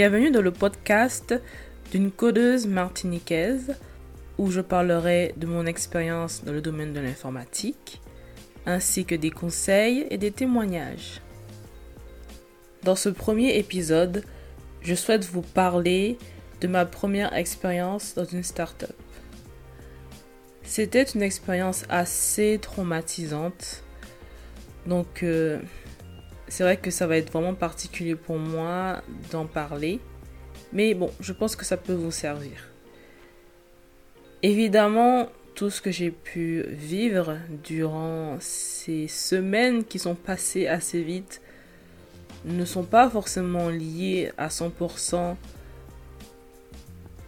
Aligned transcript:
Bienvenue 0.00 0.30
dans 0.30 0.40
le 0.40 0.50
podcast 0.50 1.34
d'une 1.92 2.10
codeuse 2.10 2.66
martiniquaise 2.66 3.74
où 4.38 4.50
je 4.50 4.62
parlerai 4.62 5.34
de 5.36 5.46
mon 5.46 5.66
expérience 5.66 6.42
dans 6.42 6.52
le 6.52 6.62
domaine 6.62 6.94
de 6.94 7.00
l'informatique 7.00 8.00
ainsi 8.64 9.04
que 9.04 9.14
des 9.14 9.30
conseils 9.30 10.06
et 10.08 10.16
des 10.16 10.30
témoignages. 10.30 11.20
Dans 12.82 12.96
ce 12.96 13.10
premier 13.10 13.58
épisode, 13.58 14.24
je 14.80 14.94
souhaite 14.94 15.26
vous 15.26 15.42
parler 15.42 16.16
de 16.62 16.66
ma 16.66 16.86
première 16.86 17.34
expérience 17.34 18.14
dans 18.14 18.24
une 18.24 18.42
start-up. 18.42 18.96
C'était 20.62 21.02
une 21.02 21.20
expérience 21.20 21.84
assez 21.90 22.58
traumatisante. 22.62 23.84
Donc, 24.86 25.22
euh, 25.22 25.58
c'est 26.50 26.64
vrai 26.64 26.76
que 26.76 26.90
ça 26.90 27.06
va 27.06 27.16
être 27.16 27.32
vraiment 27.32 27.54
particulier 27.54 28.16
pour 28.16 28.38
moi 28.38 29.02
d'en 29.30 29.46
parler. 29.46 30.00
Mais 30.72 30.94
bon, 30.94 31.10
je 31.20 31.32
pense 31.32 31.56
que 31.56 31.64
ça 31.64 31.76
peut 31.76 31.94
vous 31.94 32.10
servir. 32.10 32.68
Évidemment, 34.42 35.28
tout 35.54 35.70
ce 35.70 35.80
que 35.80 35.90
j'ai 35.90 36.10
pu 36.10 36.64
vivre 36.68 37.36
durant 37.64 38.36
ces 38.40 39.08
semaines 39.08 39.84
qui 39.84 39.98
sont 39.98 40.14
passées 40.14 40.66
assez 40.66 41.02
vite 41.02 41.40
ne 42.44 42.64
sont 42.64 42.84
pas 42.84 43.08
forcément 43.10 43.68
liés 43.68 44.32
à 44.38 44.48
100% 44.48 45.36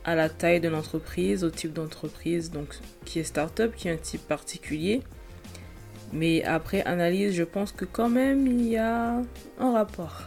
à 0.04 0.14
la 0.14 0.28
taille 0.28 0.60
de 0.60 0.68
l'entreprise, 0.68 1.44
au 1.44 1.50
type 1.50 1.72
d'entreprise, 1.72 2.50
donc 2.50 2.74
qui 3.04 3.20
est 3.20 3.24
startup, 3.24 3.74
qui 3.76 3.88
est 3.88 3.92
un 3.92 3.96
type 3.96 4.26
particulier. 4.26 5.02
Mais 6.12 6.44
après 6.44 6.82
analyse, 6.82 7.34
je 7.34 7.42
pense 7.42 7.72
que 7.72 7.84
quand 7.84 8.08
même 8.08 8.46
il 8.46 8.68
y 8.68 8.76
a 8.76 9.22
un 9.58 9.72
rapport. 9.72 10.22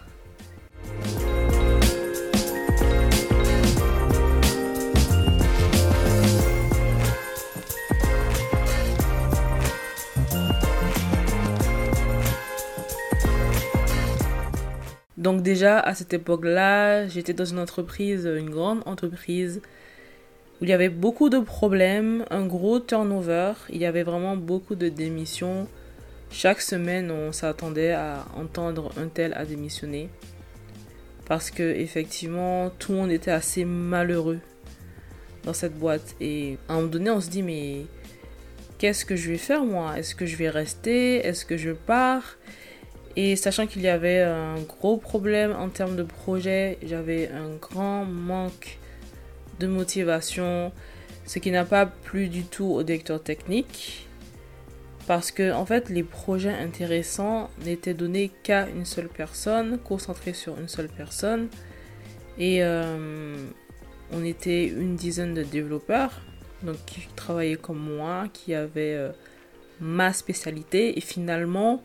Donc 15.17 15.41
déjà 15.41 15.79
à 15.79 15.95
cette 15.95 16.13
époque-là, 16.13 17.07
j'étais 17.07 17.33
dans 17.33 17.45
une 17.45 17.57
entreprise, 17.57 18.25
une 18.25 18.51
grande 18.51 18.83
entreprise 18.85 19.61
où 20.61 20.63
il 20.65 20.69
y 20.69 20.73
avait 20.73 20.89
beaucoup 20.89 21.29
de 21.29 21.39
problèmes, 21.39 22.25
un 22.29 22.45
gros 22.45 22.79
turnover, 22.79 23.53
il 23.69 23.77
y 23.77 23.85
avait 23.85 24.03
vraiment 24.03 24.37
beaucoup 24.37 24.75
de 24.75 24.89
démissions. 24.89 25.67
Chaque 26.31 26.61
semaine, 26.61 27.11
on 27.11 27.31
s'attendait 27.31 27.91
à 27.91 28.25
entendre 28.35 28.91
un 28.97 29.07
tel 29.07 29.33
à 29.33 29.45
démissionner. 29.45 30.09
Parce 31.25 31.49
que 31.49 31.63
effectivement, 31.63 32.69
tout 32.77 32.91
le 32.91 32.99
monde 32.99 33.11
était 33.11 33.31
assez 33.31 33.65
malheureux 33.65 34.39
dans 35.43 35.53
cette 35.53 35.77
boîte. 35.77 36.15
Et 36.21 36.57
à 36.69 36.73
un 36.73 36.75
moment 36.77 36.87
donné, 36.87 37.09
on 37.09 37.21
se 37.21 37.29
dit 37.29 37.43
mais 37.43 37.85
qu'est-ce 38.77 39.05
que 39.05 39.15
je 39.15 39.31
vais 39.31 39.37
faire 39.37 39.65
moi? 39.65 39.97
Est-ce 39.97 40.15
que 40.15 40.25
je 40.25 40.35
vais 40.35 40.49
rester? 40.49 41.17
Est-ce 41.25 41.45
que 41.45 41.57
je 41.57 41.71
pars? 41.71 42.37
Et 43.15 43.35
sachant 43.35 43.65
qu'il 43.65 43.81
y 43.81 43.87
avait 43.87 44.21
un 44.21 44.55
gros 44.61 44.97
problème 44.97 45.53
en 45.57 45.69
termes 45.69 45.95
de 45.95 46.03
projet, 46.03 46.77
j'avais 46.85 47.29
un 47.29 47.55
grand 47.55 48.05
manque 48.05 48.77
de 49.59 49.67
motivation, 49.67 50.71
ce 51.25 51.39
qui 51.39 51.51
n'a 51.51 51.65
pas 51.65 51.85
plu 51.85 52.27
du 52.27 52.43
tout 52.43 52.65
au 52.65 52.83
directeur 52.83 53.21
technique. 53.21 54.07
Parce 55.07 55.31
que, 55.31 55.53
en 55.53 55.65
fait, 55.65 55.89
les 55.89 56.03
projets 56.03 56.53
intéressants 56.53 57.49
n'étaient 57.63 57.93
donnés 57.93 58.31
qu'à 58.43 58.67
une 58.67 58.85
seule 58.85 59.07
personne, 59.07 59.77
concentrés 59.77 60.33
sur 60.33 60.59
une 60.59 60.67
seule 60.67 60.89
personne. 60.89 61.47
Et 62.39 62.63
euh, 62.63 63.35
on 64.11 64.23
était 64.23 64.67
une 64.67 64.95
dizaine 64.95 65.33
de 65.35 65.43
développeurs, 65.43 66.21
donc 66.63 66.77
qui 66.87 67.07
travaillaient 67.15 67.55
comme 67.55 67.79
moi, 67.79 68.25
qui 68.33 68.55
avaient 68.55 68.95
euh, 68.95 69.11
ma 69.79 70.11
spécialité. 70.11 70.97
Et 70.97 71.01
finalement, 71.01 71.83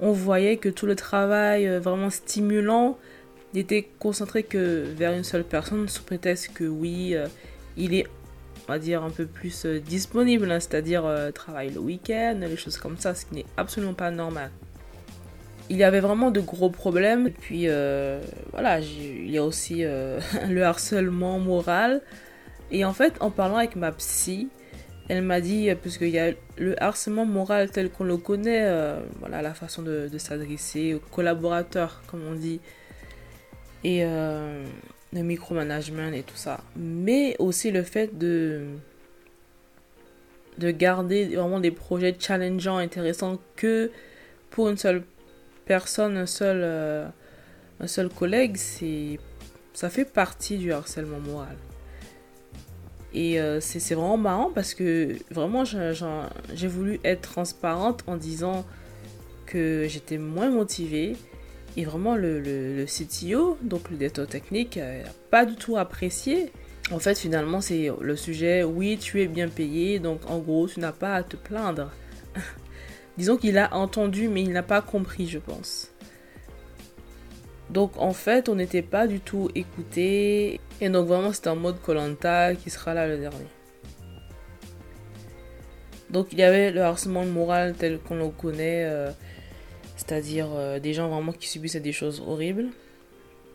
on 0.00 0.12
voyait 0.12 0.58
que 0.58 0.68
tout 0.68 0.86
le 0.86 0.94
travail 0.94 1.66
euh, 1.66 1.80
vraiment 1.80 2.10
stimulant 2.10 2.98
n'était 3.54 3.88
concentré 3.98 4.42
que 4.42 4.84
vers 4.96 5.12
une 5.12 5.24
seule 5.24 5.44
personne 5.44 5.88
sous 5.88 6.02
prétexte 6.02 6.52
que 6.54 6.64
oui, 6.64 7.14
euh, 7.14 7.26
il 7.76 7.94
est, 7.94 8.06
on 8.68 8.72
va 8.72 8.78
dire, 8.78 9.02
un 9.02 9.10
peu 9.10 9.26
plus 9.26 9.64
euh, 9.64 9.80
disponible, 9.80 10.50
hein, 10.50 10.60
c'est-à-dire 10.60 11.04
travaille 11.34 11.70
le 11.70 11.80
week-end, 11.80 12.38
les 12.40 12.56
choses 12.56 12.78
comme 12.78 12.98
ça, 12.98 13.14
ce 13.14 13.26
qui 13.26 13.36
n'est 13.36 13.46
absolument 13.56 13.94
pas 13.94 14.10
normal. 14.10 14.50
Il 15.70 15.76
y 15.76 15.84
avait 15.84 16.00
vraiment 16.00 16.30
de 16.30 16.40
gros 16.40 16.70
problèmes. 16.70 17.28
Et 17.28 17.30
puis 17.30 17.66
voilà, 18.50 18.80
il 18.80 19.30
y 19.30 19.38
a 19.38 19.44
aussi 19.44 19.82
le 20.48 20.62
harcèlement 20.62 21.38
moral. 21.38 22.02
Et 22.70 22.84
en 22.84 22.92
fait, 22.92 23.14
en 23.20 23.30
parlant 23.30 23.56
avec 23.56 23.76
ma 23.76 23.92
psy, 23.92 24.48
elle 25.08 25.22
m'a 25.22 25.40
dit, 25.40 25.68
euh, 25.68 25.74
puisqu'il 25.74 26.08
y 26.08 26.18
a 26.18 26.32
le 26.56 26.80
harcèlement 26.82 27.26
moral 27.26 27.70
tel 27.70 27.90
qu'on 27.90 28.04
le 28.04 28.16
connaît, 28.16 28.62
euh, 28.62 29.00
voilà, 29.20 29.42
la 29.42 29.52
façon 29.54 29.82
de, 29.82 30.08
s'adresser 30.16 30.94
aux 30.94 31.00
collaborateurs, 31.00 32.02
comme 32.06 32.22
on 32.26 32.34
dit, 32.34 32.60
et 33.84 34.04
euh, 34.04 34.64
le 35.12 35.22
micromanagement 35.22 36.12
et 36.12 36.22
tout 36.22 36.36
ça. 36.36 36.60
Mais 36.76 37.36
aussi 37.38 37.70
le 37.70 37.82
fait 37.82 38.16
de, 38.18 38.66
de 40.58 40.70
garder 40.70 41.36
vraiment 41.36 41.60
des 41.60 41.70
projets 41.70 42.14
challengeants, 42.18 42.78
intéressants, 42.78 43.38
que 43.56 43.90
pour 44.50 44.68
une 44.68 44.76
seule 44.76 45.02
personne, 45.64 46.16
un 46.16 46.26
seul, 46.26 46.62
un 47.80 47.86
seul 47.86 48.08
collègue, 48.08 48.56
ça 49.72 49.88
fait 49.88 50.04
partie 50.04 50.58
du 50.58 50.72
harcèlement 50.72 51.20
moral. 51.20 51.56
Et 53.14 53.40
euh, 53.40 53.60
c'est 53.60 53.94
vraiment 53.94 54.16
marrant 54.16 54.50
parce 54.54 54.74
que 54.74 55.16
vraiment, 55.30 55.64
j'ai 55.64 56.68
voulu 56.68 56.98
être 57.04 57.22
transparente 57.22 58.04
en 58.06 58.16
disant 58.16 58.64
que 59.46 59.86
j'étais 59.88 60.18
moins 60.18 60.50
motivée. 60.50 61.16
Et 61.76 61.84
vraiment, 61.84 62.16
le, 62.16 62.40
le, 62.40 62.84
CTO, 62.84 63.58
donc 63.62 63.90
le 63.90 63.96
directeur 63.96 64.26
technique, 64.26 64.76
n'a 64.76 65.10
pas 65.30 65.46
du 65.46 65.56
tout 65.56 65.76
apprécié. 65.76 66.52
En 66.90 66.98
fait, 66.98 67.18
finalement, 67.18 67.60
c'est 67.60 67.90
le 68.00 68.16
sujet, 68.16 68.62
oui, 68.62 68.98
tu 68.98 69.22
es 69.22 69.26
bien 69.26 69.48
payé, 69.48 69.98
donc 69.98 70.28
en 70.28 70.38
gros, 70.38 70.68
tu 70.68 70.80
n'as 70.80 70.92
pas 70.92 71.14
à 71.14 71.22
te 71.22 71.36
plaindre. 71.36 71.90
Disons 73.18 73.36
qu'il 73.36 73.56
a 73.58 73.74
entendu, 73.74 74.28
mais 74.28 74.42
il 74.42 74.50
n'a 74.50 74.62
pas 74.62 74.82
compris, 74.82 75.26
je 75.28 75.38
pense. 75.38 75.92
Donc 77.72 77.92
en 77.96 78.12
fait, 78.12 78.48
on 78.48 78.54
n'était 78.54 78.82
pas 78.82 79.06
du 79.06 79.20
tout 79.20 79.48
écouté. 79.54 80.60
Et 80.80 80.88
donc 80.90 81.06
vraiment, 81.06 81.32
c'était 81.32 81.48
en 81.48 81.56
mode 81.56 81.80
Colanta 81.80 82.54
qui 82.54 82.68
sera 82.68 82.92
là 82.92 83.06
le 83.06 83.18
dernier. 83.18 83.46
Donc 86.10 86.28
il 86.32 86.38
y 86.38 86.42
avait 86.42 86.70
le 86.70 86.82
harcèlement 86.82 87.24
moral 87.24 87.74
tel 87.74 87.98
qu'on 87.98 88.16
le 88.16 88.28
connaît, 88.28 88.84
euh, 88.84 89.10
c'est-à-dire 90.02 90.48
euh, 90.52 90.80
des 90.80 90.94
gens 90.94 91.08
vraiment 91.08 91.32
qui 91.32 91.48
subissent 91.48 91.76
des 91.76 91.92
choses 91.92 92.22
horribles. 92.26 92.70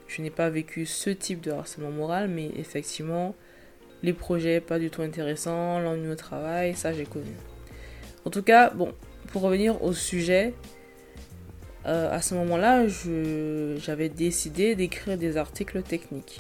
Je 0.08 0.22
n'ai 0.22 0.30
pas 0.30 0.50
vécu 0.50 0.85
ce 0.85 1.09
type 1.09 1.41
de 1.41 1.52
harcèlement 1.52 1.91
moral, 1.91 2.30
mais 2.30 2.50
effectivement, 2.58 3.35
les 4.02 4.13
projets 4.13 4.62
pas 4.62 4.80
du 4.80 4.90
tout 4.90 5.02
intéressants, 5.02 5.80
l'ennui 5.80 6.09
au 6.09 6.16
travail, 6.16 6.74
ça 6.74 6.94
j'ai 6.94 7.03
connu. 7.03 7.36
En 8.24 8.30
tout 8.30 8.44
cas, 8.44 8.69
bon, 8.69 8.94
pour 9.28 9.41
revenir 9.41 9.84
au 9.84 9.91
sujet, 9.91 10.53
euh, 11.86 12.16
à 12.16 12.22
ce 12.22 12.34
moment-là, 12.36 12.88
j'avais 13.77 14.07
décidé 14.07 14.75
d'écrire 14.75 15.18
des 15.18 15.36
articles 15.36 15.81
techniques 15.81 16.39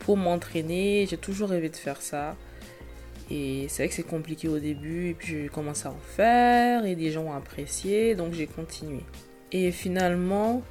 pour 0.00 0.18
m'entraîner. 0.18 1.06
J'ai 1.08 1.16
toujours 1.16 1.48
rêvé 1.48 1.70
de 1.70 1.76
faire 1.76 2.02
ça. 2.02 2.36
Et 3.30 3.66
c'est 3.68 3.84
vrai 3.84 3.88
que 3.88 3.94
c'est 3.94 4.02
compliqué 4.02 4.48
au 4.48 4.58
début. 4.58 5.08
Et 5.10 5.14
puis 5.14 5.42
j'ai 5.42 5.48
commencé 5.48 5.86
à 5.86 5.90
en 5.90 6.00
faire 6.16 6.84
et 6.84 6.96
des 6.96 7.10
gens 7.10 7.24
ont 7.24 7.32
apprécié. 7.32 8.14
Donc 8.14 8.34
j'ai 8.34 8.46
continué. 8.46 9.00
Et 9.52 9.70
finalement, 9.70 10.62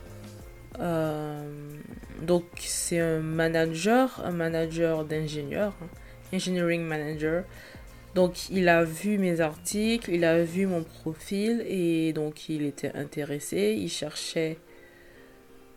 euh, 0.80 1.42
donc 2.22 2.44
c'est 2.57 3.00
un 3.00 3.19
manager, 3.19 4.22
un 4.25 4.31
manager 4.31 5.06
d'ingénieur, 5.06 5.74
hein, 5.81 5.88
engineering 6.33 6.81
manager 6.81 7.44
donc 8.13 8.50
il 8.50 8.68
a 8.68 8.83
vu 8.83 9.18
mes 9.18 9.39
articles, 9.39 10.12
il 10.12 10.25
a 10.25 10.44
vu 10.44 10.66
mon 10.66 10.83
profil 10.83 11.63
et 11.68 12.12
donc 12.12 12.50
il 12.50 12.63
était 12.63 12.92
intéressé. 12.94 13.75
Il 13.78 13.89
cherchait 13.89 14.57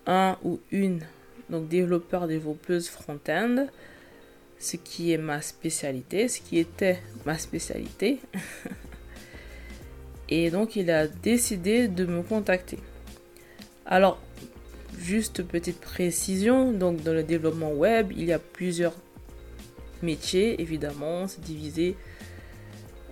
un 0.07 0.37
ou 0.43 0.61
une 0.73 1.01
donc 1.49 1.69
développeur 1.69 2.27
développeuse 2.27 2.89
front-end, 2.89 3.67
ce 4.59 4.77
qui 4.77 5.13
est 5.13 5.19
ma 5.19 5.43
spécialité, 5.43 6.27
ce 6.29 6.41
qui 6.41 6.59
était 6.59 6.99
ma 7.25 7.39
spécialité. 7.39 8.19
et 10.29 10.51
donc 10.51 10.75
il 10.75 10.91
a 10.91 11.07
décidé 11.07 11.87
de 11.87 12.05
me 12.05 12.23
contacter. 12.23 12.79
Alors 13.87 14.21
juste 14.99 15.43
petite 15.43 15.81
précision, 15.81 16.73
donc 16.73 17.03
dans 17.03 17.13
le 17.13 17.23
développement 17.23 17.73
web, 17.73 18.13
il 18.17 18.25
y 18.25 18.33
a 18.33 18.39
plusieurs 18.39 18.95
métiers 20.03 20.61
évidemment, 20.61 21.29
c'est 21.29 21.43
divisé 21.43 21.97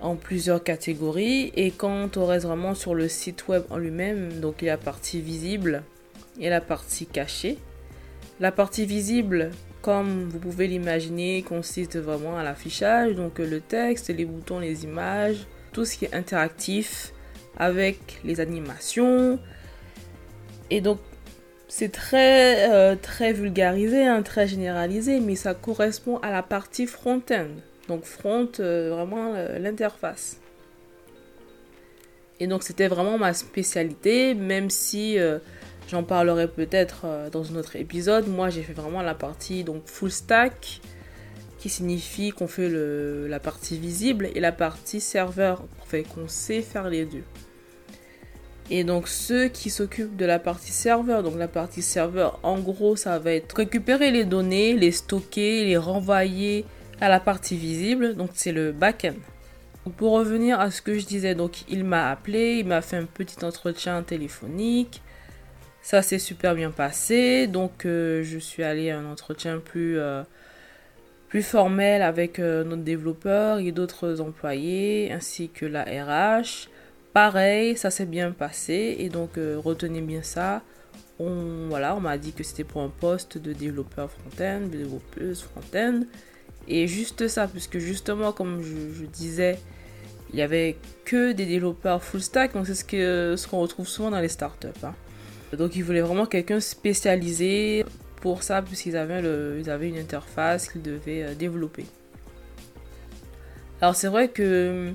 en 0.01 0.15
plusieurs 0.15 0.63
catégories. 0.63 1.51
Et 1.55 1.71
quand 1.71 2.17
on 2.17 2.25
reste 2.25 2.45
vraiment 2.45 2.75
sur 2.75 2.93
le 2.93 3.07
site 3.07 3.47
web 3.47 3.63
en 3.69 3.77
lui-même, 3.77 4.39
donc 4.39 4.61
il 4.61 4.65
y 4.65 4.69
a 4.69 4.73
la 4.73 4.77
partie 4.77 5.21
visible 5.21 5.83
et 6.39 6.49
la 6.49 6.61
partie 6.61 7.05
cachée. 7.05 7.57
La 8.39 8.51
partie 8.51 8.85
visible, 8.85 9.51
comme 9.81 10.27
vous 10.29 10.39
pouvez 10.39 10.67
l'imaginer, 10.67 11.43
consiste 11.43 11.97
vraiment 11.97 12.37
à 12.37 12.43
l'affichage, 12.43 13.15
donc 13.15 13.39
le 13.39 13.61
texte, 13.61 14.09
les 14.09 14.25
boutons, 14.25 14.59
les 14.59 14.83
images, 14.83 15.45
tout 15.71 15.85
ce 15.85 15.97
qui 15.97 16.05
est 16.05 16.13
interactif 16.13 17.13
avec 17.57 18.19
les 18.25 18.39
animations. 18.39 19.39
Et 20.73 20.81
donc 20.81 20.97
c'est 21.67 21.91
très, 21.91 22.67
euh, 22.71 22.95
très 22.99 23.31
vulgarisé, 23.31 24.07
hein, 24.07 24.23
très 24.23 24.47
généralisé, 24.47 25.19
mais 25.19 25.35
ça 25.35 25.53
correspond 25.53 26.17
à 26.23 26.31
la 26.31 26.41
partie 26.41 26.87
front-end. 26.87 27.49
Donc 27.87 28.05
front, 28.05 28.49
euh, 28.59 28.89
vraiment 28.91 29.35
euh, 29.35 29.59
l'interface. 29.59 30.39
Et 32.39 32.47
donc 32.47 32.63
c'était 32.63 32.87
vraiment 32.87 33.19
ma 33.19 33.35
spécialité, 33.35 34.33
même 34.33 34.71
si 34.71 35.17
j'en 35.89 36.03
parlerai 36.03 36.47
peut-être 36.47 37.05
dans 37.31 37.53
un 37.53 37.55
autre 37.55 37.75
épisode. 37.75 38.27
Moi 38.27 38.49
j'ai 38.49 38.63
fait 38.63 38.73
vraiment 38.73 39.03
la 39.03 39.13
partie 39.13 39.63
donc 39.63 39.83
full 39.85 40.11
stack, 40.11 40.81
qui 41.59 41.69
signifie 41.69 42.31
qu'on 42.31 42.47
fait 42.47 42.69
la 42.69 43.39
partie 43.39 43.77
visible 43.77 44.27
et 44.33 44.39
la 44.39 44.51
partie 44.51 44.99
serveur, 44.99 45.63
fait 45.85 46.01
qu'on 46.01 46.27
sait 46.27 46.63
faire 46.63 46.89
les 46.89 47.05
deux. 47.05 47.23
Et 48.75 48.83
donc 48.83 49.07
ceux 49.07 49.49
qui 49.49 49.69
s'occupent 49.69 50.15
de 50.15 50.25
la 50.25 50.39
partie 50.39 50.71
serveur, 50.71 51.21
donc 51.21 51.37
la 51.37 51.47
partie 51.47 51.83
serveur, 51.83 52.39
en 52.41 52.57
gros, 52.57 52.95
ça 52.95 53.19
va 53.19 53.33
être 53.33 53.55
récupérer 53.55 54.09
les 54.09 54.25
données, 54.25 54.73
les 54.73 54.91
stocker, 54.91 55.63
les 55.63 55.77
renvoyer 55.77 56.65
à 56.99 57.07
la 57.07 57.19
partie 57.19 57.55
visible. 57.55 58.15
Donc 58.15 58.31
c'est 58.33 58.51
le 58.51 58.71
back-end. 58.71 59.13
Pour 59.95 60.13
revenir 60.13 60.59
à 60.59 60.71
ce 60.71 60.81
que 60.81 60.97
je 60.97 61.05
disais, 61.05 61.35
donc 61.35 61.69
il 61.69 61.83
m'a 61.83 62.09
appelé, 62.09 62.55
il 62.61 62.65
m'a 62.65 62.81
fait 62.81 62.97
un 62.97 63.05
petit 63.05 63.45
entretien 63.45 64.01
téléphonique. 64.01 65.03
Ça 65.83 66.01
s'est 66.01 66.17
super 66.17 66.55
bien 66.55 66.71
passé. 66.71 67.45
Donc 67.45 67.85
euh, 67.85 68.23
je 68.23 68.39
suis 68.39 68.63
allée 68.63 68.89
à 68.89 68.97
un 68.97 69.05
entretien 69.05 69.59
plus, 69.59 69.99
euh, 69.99 70.23
plus 71.27 71.43
formel 71.43 72.01
avec 72.01 72.39
euh, 72.39 72.63
notre 72.63 72.81
développeur 72.81 73.59
et 73.59 73.71
d'autres 73.71 74.19
employés, 74.19 75.11
ainsi 75.11 75.49
que 75.49 75.67
la 75.67 75.83
RH. 75.83 76.72
Pareil, 77.13 77.77
ça 77.77 77.91
s'est 77.91 78.07
bien 78.07 78.31
passé 78.31 78.95
et 78.97 79.09
donc 79.09 79.37
euh, 79.37 79.59
retenez 79.63 80.01
bien 80.01 80.23
ça. 80.23 80.63
On, 81.19 81.67
voilà, 81.69 81.95
on 81.95 81.99
m'a 81.99 82.17
dit 82.17 82.33
que 82.33 82.43
c'était 82.43 82.63
pour 82.63 82.81
un 82.81 82.89
poste 82.89 83.37
de 83.37 83.53
développeur 83.53 84.09
front-end, 84.09 84.61
développeuse 84.61 85.43
front-end. 85.43 86.01
Et 86.67 86.87
juste 86.87 87.27
ça, 87.27 87.47
puisque 87.47 87.77
justement, 87.77 88.31
comme 88.31 88.63
je, 88.63 89.05
disais, 89.05 89.59
il 90.31 90.39
y 90.39 90.41
avait 90.41 90.77
que 91.05 91.33
des 91.33 91.45
développeurs 91.45 92.03
full 92.03 92.21
stack, 92.21 92.53
donc 92.53 92.65
c'est 92.65 92.73
ce 92.73 92.83
qu'on 92.83 93.37
ce 93.37 93.47
qu'on 93.47 93.59
retrouve 93.59 93.87
souvent 93.87 94.09
dans 94.09 94.19
les 94.19 94.29
startups. 94.29 94.67
Hein. 94.83 94.95
Donc 95.55 95.75
ils 95.75 95.83
voulaient 95.83 96.01
vraiment 96.01 96.25
quelqu'un 96.25 96.59
spécialisé 96.59 97.85
pour 98.21 98.41
ça, 98.41 98.63
puisqu'ils 98.63 98.97
avaient, 98.97 99.21
le, 99.21 99.57
ils 99.59 99.69
avaient 99.69 99.89
une 99.89 99.99
interface 99.99 100.67
qu'ils 100.67 100.81
devaient 100.81 101.23
euh, 101.23 101.35
développer. 101.35 101.85
Alors 103.81 103.95
c'est 103.95 104.07
vrai 104.07 104.29
que 104.29 104.93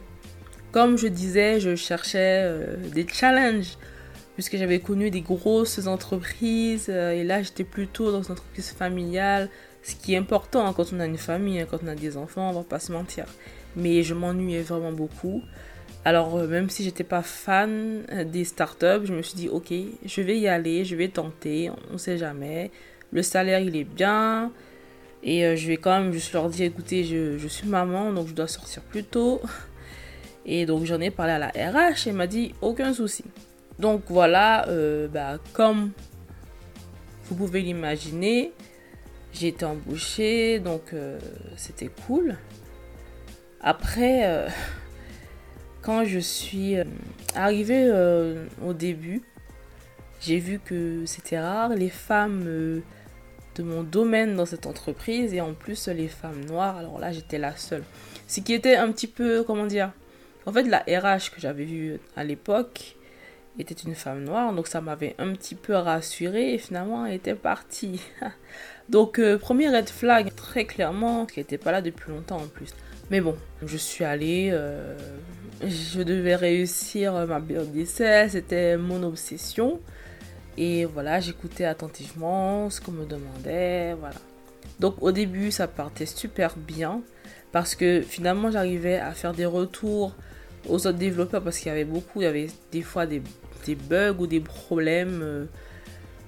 comme 0.72 0.98
je 0.98 1.06
disais, 1.06 1.60
je 1.60 1.74
cherchais 1.76 2.42
euh, 2.42 2.76
des 2.94 3.06
challenges 3.06 3.76
puisque 4.34 4.56
j'avais 4.56 4.78
connu 4.78 5.10
des 5.10 5.22
grosses 5.22 5.86
entreprises 5.86 6.86
euh, 6.88 7.10
et 7.12 7.24
là 7.24 7.42
j'étais 7.42 7.64
plutôt 7.64 8.12
dans 8.12 8.22
une 8.22 8.32
entreprise 8.32 8.70
familiale, 8.70 9.48
ce 9.82 9.94
qui 9.96 10.14
est 10.14 10.16
important 10.16 10.66
hein, 10.66 10.72
quand 10.76 10.92
on 10.92 11.00
a 11.00 11.06
une 11.06 11.18
famille, 11.18 11.60
hein, 11.60 11.66
quand 11.68 11.78
on 11.82 11.88
a 11.88 11.94
des 11.94 12.16
enfants, 12.16 12.50
on 12.50 12.52
va 12.52 12.62
pas 12.62 12.78
se 12.78 12.92
mentir. 12.92 13.24
Mais 13.76 14.02
je 14.02 14.14
m'ennuyais 14.14 14.62
vraiment 14.62 14.92
beaucoup. 14.92 15.42
Alors 16.04 16.36
euh, 16.36 16.46
même 16.46 16.68
si 16.70 16.84
j'étais 16.84 17.04
pas 17.04 17.22
fan 17.22 18.04
des 18.30 18.44
startups, 18.44 19.04
je 19.04 19.12
me 19.12 19.22
suis 19.22 19.36
dit 19.36 19.48
ok, 19.48 19.72
je 20.04 20.22
vais 20.22 20.38
y 20.38 20.48
aller, 20.48 20.84
je 20.84 20.96
vais 20.96 21.08
tenter, 21.08 21.70
on 21.90 21.94
ne 21.94 21.98
sait 21.98 22.18
jamais. 22.18 22.70
Le 23.10 23.22
salaire 23.22 23.60
il 23.60 23.74
est 23.74 23.84
bien 23.84 24.52
et 25.22 25.56
je 25.56 25.66
vais 25.66 25.78
quand 25.78 25.98
même 25.98 26.12
juste 26.12 26.32
leur 26.32 26.48
dire 26.50 26.66
écoutez, 26.66 27.04
je, 27.04 27.38
je 27.38 27.48
suis 27.48 27.66
maman 27.66 28.12
donc 28.12 28.28
je 28.28 28.34
dois 28.34 28.48
sortir 28.48 28.82
plus 28.82 29.04
tôt. 29.04 29.40
Et 30.50 30.64
donc 30.64 30.86
j'en 30.86 30.98
ai 30.98 31.10
parlé 31.10 31.32
à 31.32 31.38
la 31.38 31.48
RH 31.48 32.08
et 32.08 32.12
m'a 32.12 32.26
dit 32.26 32.54
aucun 32.62 32.94
souci. 32.94 33.22
Donc 33.78 34.04
voilà, 34.08 34.66
euh, 34.68 35.06
bah, 35.06 35.36
comme 35.52 35.92
vous 37.26 37.36
pouvez 37.36 37.60
l'imaginer, 37.60 38.52
j'ai 39.34 39.48
été 39.48 39.66
embauchée, 39.66 40.58
donc 40.58 40.94
euh, 40.94 41.18
c'était 41.56 41.90
cool. 42.06 42.38
Après, 43.60 44.22
euh, 44.24 44.48
quand 45.82 46.06
je 46.06 46.18
suis 46.18 46.76
arrivée 47.34 47.92
au 48.64 48.72
début, 48.72 49.22
j'ai 50.22 50.38
vu 50.38 50.60
que 50.64 51.04
c'était 51.04 51.38
rare 51.38 51.74
les 51.74 51.90
femmes 51.90 52.44
de 52.44 53.62
mon 53.62 53.82
domaine 53.82 54.34
dans 54.34 54.46
cette 54.46 54.64
entreprise 54.64 55.34
et 55.34 55.42
en 55.42 55.52
plus 55.52 55.88
les 55.88 56.08
femmes 56.08 56.42
noires. 56.46 56.78
Alors 56.78 56.98
là, 56.98 57.12
j'étais 57.12 57.38
la 57.38 57.54
seule. 57.54 57.84
Ce 58.26 58.40
qui 58.40 58.54
était 58.54 58.76
un 58.76 58.90
petit 58.92 59.08
peu, 59.08 59.44
comment 59.44 59.66
dire, 59.66 59.92
en 60.48 60.52
fait, 60.52 60.62
la 60.62 60.78
RH 60.78 61.30
que 61.34 61.42
j'avais 61.42 61.66
vue 61.66 62.00
à 62.16 62.24
l'époque 62.24 62.96
était 63.58 63.74
une 63.74 63.94
femme 63.94 64.24
noire, 64.24 64.54
donc 64.54 64.66
ça 64.66 64.80
m'avait 64.80 65.14
un 65.18 65.34
petit 65.34 65.54
peu 65.54 65.74
rassurée 65.74 66.54
et 66.54 66.58
finalement 66.58 67.04
elle 67.04 67.12
était 67.12 67.34
partie. 67.34 68.00
donc, 68.88 69.18
euh, 69.18 69.36
premier 69.36 69.68
red 69.68 69.90
flag, 69.90 70.34
très 70.34 70.64
clairement, 70.64 71.26
qui 71.26 71.40
n'était 71.40 71.58
pas 71.58 71.70
là 71.70 71.82
depuis 71.82 72.10
longtemps 72.10 72.38
en 72.38 72.46
plus. 72.46 72.70
Mais 73.10 73.20
bon, 73.20 73.36
je 73.62 73.76
suis 73.76 74.04
allée, 74.04 74.48
euh, 74.50 74.96
je 75.66 76.00
devais 76.00 76.34
réussir 76.34 77.12
ma 77.26 77.40
d'essai, 77.40 78.30
c'était 78.30 78.78
mon 78.78 79.02
obsession. 79.02 79.80
Et 80.56 80.86
voilà, 80.86 81.20
j'écoutais 81.20 81.66
attentivement 81.66 82.70
ce 82.70 82.80
qu'on 82.80 82.92
me 82.92 83.04
demandait, 83.04 83.92
voilà. 84.00 84.16
Donc 84.80 84.94
au 85.02 85.12
début, 85.12 85.50
ça 85.50 85.68
partait 85.68 86.06
super 86.06 86.56
bien 86.56 87.02
parce 87.52 87.74
que 87.74 88.00
finalement, 88.00 88.50
j'arrivais 88.50 88.98
à 88.98 89.12
faire 89.12 89.34
des 89.34 89.46
retours 89.46 90.14
aux 90.66 90.86
autres 90.86 90.92
développeurs 90.98 91.42
parce 91.42 91.58
qu'il 91.58 91.68
y 91.68 91.70
avait 91.70 91.84
beaucoup, 91.84 92.20
il 92.20 92.24
y 92.24 92.26
avait 92.26 92.48
des 92.72 92.82
fois 92.82 93.06
des, 93.06 93.22
bugs 93.74 94.16
ou 94.18 94.26
des 94.26 94.40
problèmes 94.40 95.20
euh, 95.22 95.44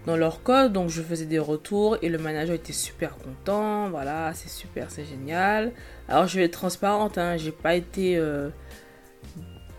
dans 0.06 0.16
leur 0.16 0.42
code. 0.42 0.72
Donc 0.72 0.90
je 0.90 1.02
faisais 1.02 1.24
des 1.24 1.38
retours 1.38 1.96
et 2.02 2.08
le 2.08 2.18
manager 2.18 2.54
était 2.54 2.72
super 2.72 3.16
content. 3.16 3.88
Voilà, 3.90 4.32
c'est 4.34 4.50
super, 4.50 4.90
c'est 4.90 5.04
génial. 5.04 5.72
Alors 6.08 6.26
je 6.26 6.38
vais 6.38 6.44
être 6.44 6.52
transparente, 6.52 7.18
hein, 7.18 7.36
j'ai 7.36 7.52
pas 7.52 7.74
été 7.74 8.16
euh, 8.16 8.50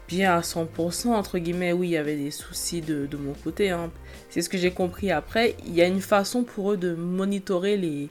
bien 0.07 0.35
à 0.35 0.41
100% 0.41 1.09
entre 1.09 1.37
guillemets. 1.37 1.73
Oui, 1.73 1.89
il 1.89 1.91
y 1.91 1.97
avait 1.97 2.15
des 2.15 2.31
soucis 2.31 2.81
de, 2.81 3.07
mon 3.17 3.33
côté. 3.33 3.69
Hein. 3.69 3.91
C'est 4.29 4.41
ce 4.41 4.49
que 4.49 4.57
j'ai 4.57 4.71
compris 4.71 5.11
après. 5.11 5.55
Il 5.65 5.73
y 5.73 5.81
a 5.81 5.85
une 5.85 6.01
façon 6.01 6.43
pour 6.43 6.71
eux 6.71 6.77
de 6.77 6.93
monitorer 6.93 7.77
les, 7.77 8.09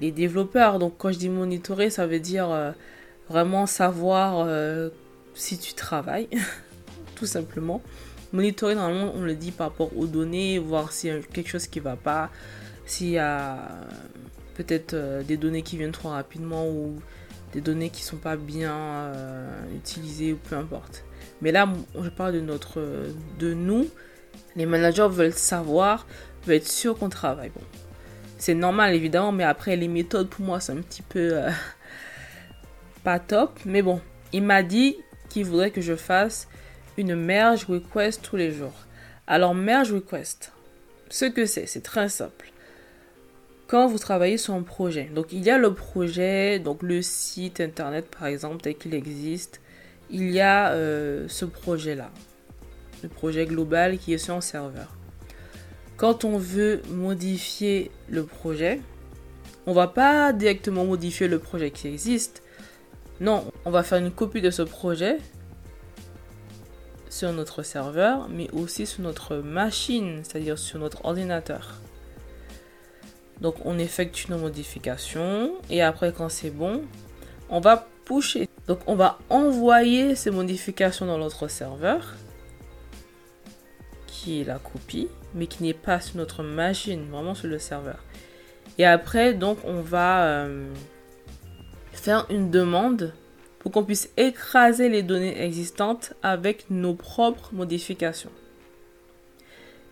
les 0.00 0.12
développeurs. 0.12 0.78
Donc 0.78 0.94
quand 0.98 1.12
je 1.12 1.18
dis 1.18 1.28
monitorer, 1.28 1.90
ça 1.90 2.06
veut 2.06 2.20
dire 2.20 2.50
euh, 2.50 2.72
vraiment 3.28 3.66
savoir 3.66 4.44
si 5.40 5.58
tu 5.58 5.74
travailles, 5.74 6.28
tout 7.16 7.26
simplement. 7.26 7.82
Monitorer, 8.32 8.74
normalement, 8.74 9.12
on 9.14 9.22
le 9.22 9.34
dit 9.34 9.50
par 9.50 9.70
rapport 9.70 9.96
aux 9.96 10.06
données, 10.06 10.58
voir 10.58 10.92
s'il 10.92 11.10
y 11.10 11.12
a 11.12 11.18
quelque 11.20 11.48
chose 11.48 11.66
qui 11.66 11.80
va 11.80 11.96
pas, 11.96 12.30
s'il 12.86 13.10
y 13.10 13.18
a 13.18 13.58
peut-être 14.54 14.94
euh, 14.94 15.22
des 15.22 15.36
données 15.36 15.62
qui 15.62 15.76
viennent 15.76 15.92
trop 15.92 16.10
rapidement 16.10 16.68
ou 16.68 17.00
des 17.52 17.60
données 17.60 17.90
qui 17.90 18.02
ne 18.02 18.06
sont 18.06 18.16
pas 18.16 18.36
bien 18.36 18.76
euh, 18.76 19.76
utilisées 19.76 20.32
ou 20.32 20.36
peu 20.36 20.56
importe. 20.56 21.04
Mais 21.42 21.50
là, 21.50 21.68
je 22.00 22.08
parle 22.10 22.34
de 22.34 22.40
notre, 22.40 22.80
de 23.38 23.54
nous. 23.54 23.88
Les 24.56 24.66
managers 24.66 25.08
veulent 25.10 25.32
savoir, 25.32 26.06
veulent 26.44 26.56
être 26.56 26.68
sûrs 26.68 26.98
qu'on 26.98 27.08
travaille. 27.08 27.50
Bon, 27.50 27.62
c'est 28.38 28.54
normal 28.54 28.94
évidemment, 28.94 29.32
mais 29.32 29.44
après 29.44 29.76
les 29.76 29.88
méthodes 29.88 30.28
pour 30.28 30.44
moi 30.44 30.60
c'est 30.60 30.72
un 30.72 30.80
petit 30.80 31.02
peu 31.02 31.30
euh, 31.32 31.50
pas 33.04 33.18
top. 33.18 33.58
Mais 33.64 33.82
bon, 33.82 34.00
il 34.32 34.42
m'a 34.42 34.62
dit 34.62 34.96
qui 35.30 35.42
voudrait 35.42 35.70
que 35.70 35.80
je 35.80 35.96
fasse 35.96 36.48
une 36.98 37.14
merge 37.14 37.64
request 37.64 38.20
tous 38.22 38.36
les 38.36 38.52
jours. 38.52 38.74
Alors 39.26 39.54
merge 39.54 39.92
request, 39.92 40.52
ce 41.08 41.24
que 41.24 41.46
c'est, 41.46 41.66
c'est 41.66 41.80
très 41.80 42.10
simple. 42.10 42.52
Quand 43.66 43.86
vous 43.86 43.98
travaillez 43.98 44.36
sur 44.36 44.54
un 44.54 44.62
projet, 44.62 45.04
donc 45.14 45.32
il 45.32 45.44
y 45.44 45.50
a 45.50 45.56
le 45.56 45.72
projet, 45.72 46.58
donc 46.58 46.82
le 46.82 47.00
site 47.02 47.60
internet 47.60 48.06
par 48.06 48.26
exemple 48.26 48.60
tel 48.60 48.74
qu'il 48.74 48.94
existe, 48.94 49.60
il 50.10 50.30
y 50.32 50.40
a 50.40 50.72
euh, 50.72 51.26
ce 51.28 51.44
projet-là, 51.44 52.10
le 53.02 53.08
projet 53.08 53.46
global 53.46 53.96
qui 53.98 54.12
est 54.12 54.18
sur 54.18 54.34
un 54.34 54.40
serveur. 54.40 54.96
Quand 55.96 56.24
on 56.24 56.36
veut 56.36 56.82
modifier 56.88 57.92
le 58.08 58.24
projet, 58.24 58.80
on 59.66 59.72
va 59.72 59.86
pas 59.86 60.32
directement 60.32 60.84
modifier 60.84 61.28
le 61.28 61.38
projet 61.38 61.70
qui 61.70 61.86
existe, 61.86 62.42
non, 63.20 63.44
on 63.64 63.70
va 63.70 63.82
faire 63.82 63.98
une 63.98 64.10
copie 64.10 64.40
de 64.40 64.50
ce 64.50 64.62
projet 64.62 65.18
sur 67.10 67.32
notre 67.32 67.62
serveur, 67.62 68.28
mais 68.28 68.50
aussi 68.52 68.86
sur 68.86 69.02
notre 69.02 69.36
machine, 69.36 70.20
c'est-à-dire 70.22 70.58
sur 70.58 70.78
notre 70.78 71.04
ordinateur. 71.04 71.74
Donc 73.40 73.56
on 73.64 73.78
effectue 73.78 74.30
nos 74.30 74.38
modifications 74.38 75.52
et 75.70 75.82
après 75.82 76.12
quand 76.12 76.28
c'est 76.28 76.50
bon, 76.50 76.82
on 77.48 77.60
va 77.60 77.88
pusher. 78.04 78.48
Donc 78.66 78.80
on 78.86 78.96
va 78.96 79.18
envoyer 79.28 80.14
ces 80.14 80.30
modifications 80.30 81.06
dans 81.06 81.18
notre 81.18 81.48
serveur 81.48 82.16
qui 84.06 84.40
est 84.40 84.44
la 84.44 84.58
copie, 84.58 85.08
mais 85.34 85.46
qui 85.46 85.62
n'est 85.62 85.74
pas 85.74 86.00
sur 86.00 86.16
notre 86.16 86.42
machine, 86.42 87.06
vraiment 87.10 87.34
sur 87.34 87.48
le 87.48 87.58
serveur. 87.58 87.98
Et 88.78 88.84
après, 88.84 89.34
donc, 89.34 89.58
on 89.64 89.80
va 89.80 90.24
euh, 90.24 90.66
faire 92.00 92.26
une 92.30 92.50
demande 92.50 93.12
pour 93.58 93.70
qu'on 93.72 93.84
puisse 93.84 94.10
écraser 94.16 94.88
les 94.88 95.02
données 95.02 95.40
existantes 95.42 96.14
avec 96.22 96.64
nos 96.70 96.94
propres 96.94 97.50
modifications. 97.52 98.30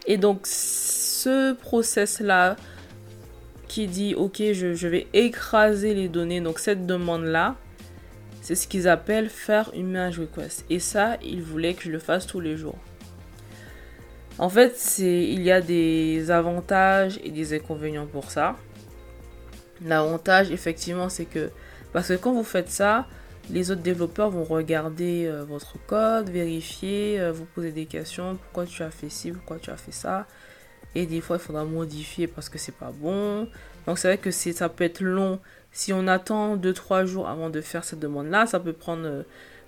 Et 0.07 0.17
donc, 0.17 0.47
ce 0.47 1.53
process-là 1.53 2.57
qui 3.69 3.87
dit, 3.87 4.15
OK, 4.15 4.39
je, 4.39 4.89
vais 4.89 5.07
écraser 5.13 5.93
les 5.93 6.09
données, 6.09 6.41
donc 6.41 6.59
cette 6.59 6.87
demande-là, 6.87 7.57
c'est 8.41 8.55
ce 8.55 8.67
qu'ils 8.67 8.89
appellent 8.89 9.29
faire 9.29 9.71
une 9.75 9.91
merge 9.91 10.19
request. 10.19 10.65
Et 10.71 10.79
ça, 10.79 11.19
ils 11.23 11.43
voulaient 11.43 11.75
que 11.75 11.83
je 11.83 11.91
le 11.91 11.99
fasse 11.99 12.27
tous 12.27 12.41
les 12.41 12.57
jours. 12.57 12.79
En 14.39 14.49
fait, 14.49 14.97
il 14.99 15.43
y 15.43 15.51
a 15.51 15.61
des 15.61 16.31
avantages 16.31 17.21
et 17.23 17.31
des 17.31 17.53
inconvénients 17.53 18.07
pour 18.07 18.31
ça. 18.31 18.57
L'avantage, 19.85 20.51
effectivement, 20.51 21.11
c'est 21.11 21.27
que 21.27 21.51
parce 21.93 22.09
que 22.09 22.15
quand 22.15 22.33
vous 22.33 22.45
faites 22.45 22.71
ça, 22.71 23.07
les 23.51 23.71
autres 23.71 23.83
développeurs 23.83 24.31
vont 24.31 24.45
regarder 24.45 25.27
euh, 25.27 25.45
votre 25.45 25.75
code, 25.87 26.29
vérifier, 26.29 27.19
euh, 27.19 27.33
vous 27.33 27.47
poser 27.47 27.73
des 27.73 27.87
questions, 27.87 28.37
pourquoi 28.37 28.67
tu 28.67 28.83
as 28.83 28.91
fait 28.91 29.09
ci, 29.09 29.33
pourquoi 29.33 29.59
tu 29.59 29.71
as 29.71 29.77
fait 29.77 29.93
ça? 29.93 30.27
Et 30.95 31.07
des 31.07 31.21
fois, 31.21 31.37
il 31.37 31.43
faudra 31.43 31.65
modifier 31.65 32.27
parce 32.27 32.49
que 32.49 32.59
c'est 32.59 32.75
pas 32.75 32.91
bon. 32.93 33.49
Donc 33.87 33.99
c'est 33.99 34.09
vrai 34.09 34.19
que 34.19 34.31
ça 34.31 34.69
peut 34.69 34.85
être 34.85 35.01
long. 35.01 35.41
Si 35.73 35.93
on 35.93 36.07
attend 36.09 36.57
2-3 36.57 37.07
jours 37.07 37.29
avant 37.29 37.51
de 37.51 37.61
faire 37.61 37.85
cette 37.85 38.01
demande-là, 38.01 38.47
ça 38.47 38.61
peut 38.61 38.73
prendre 38.73 39.07
euh, 39.07 39.23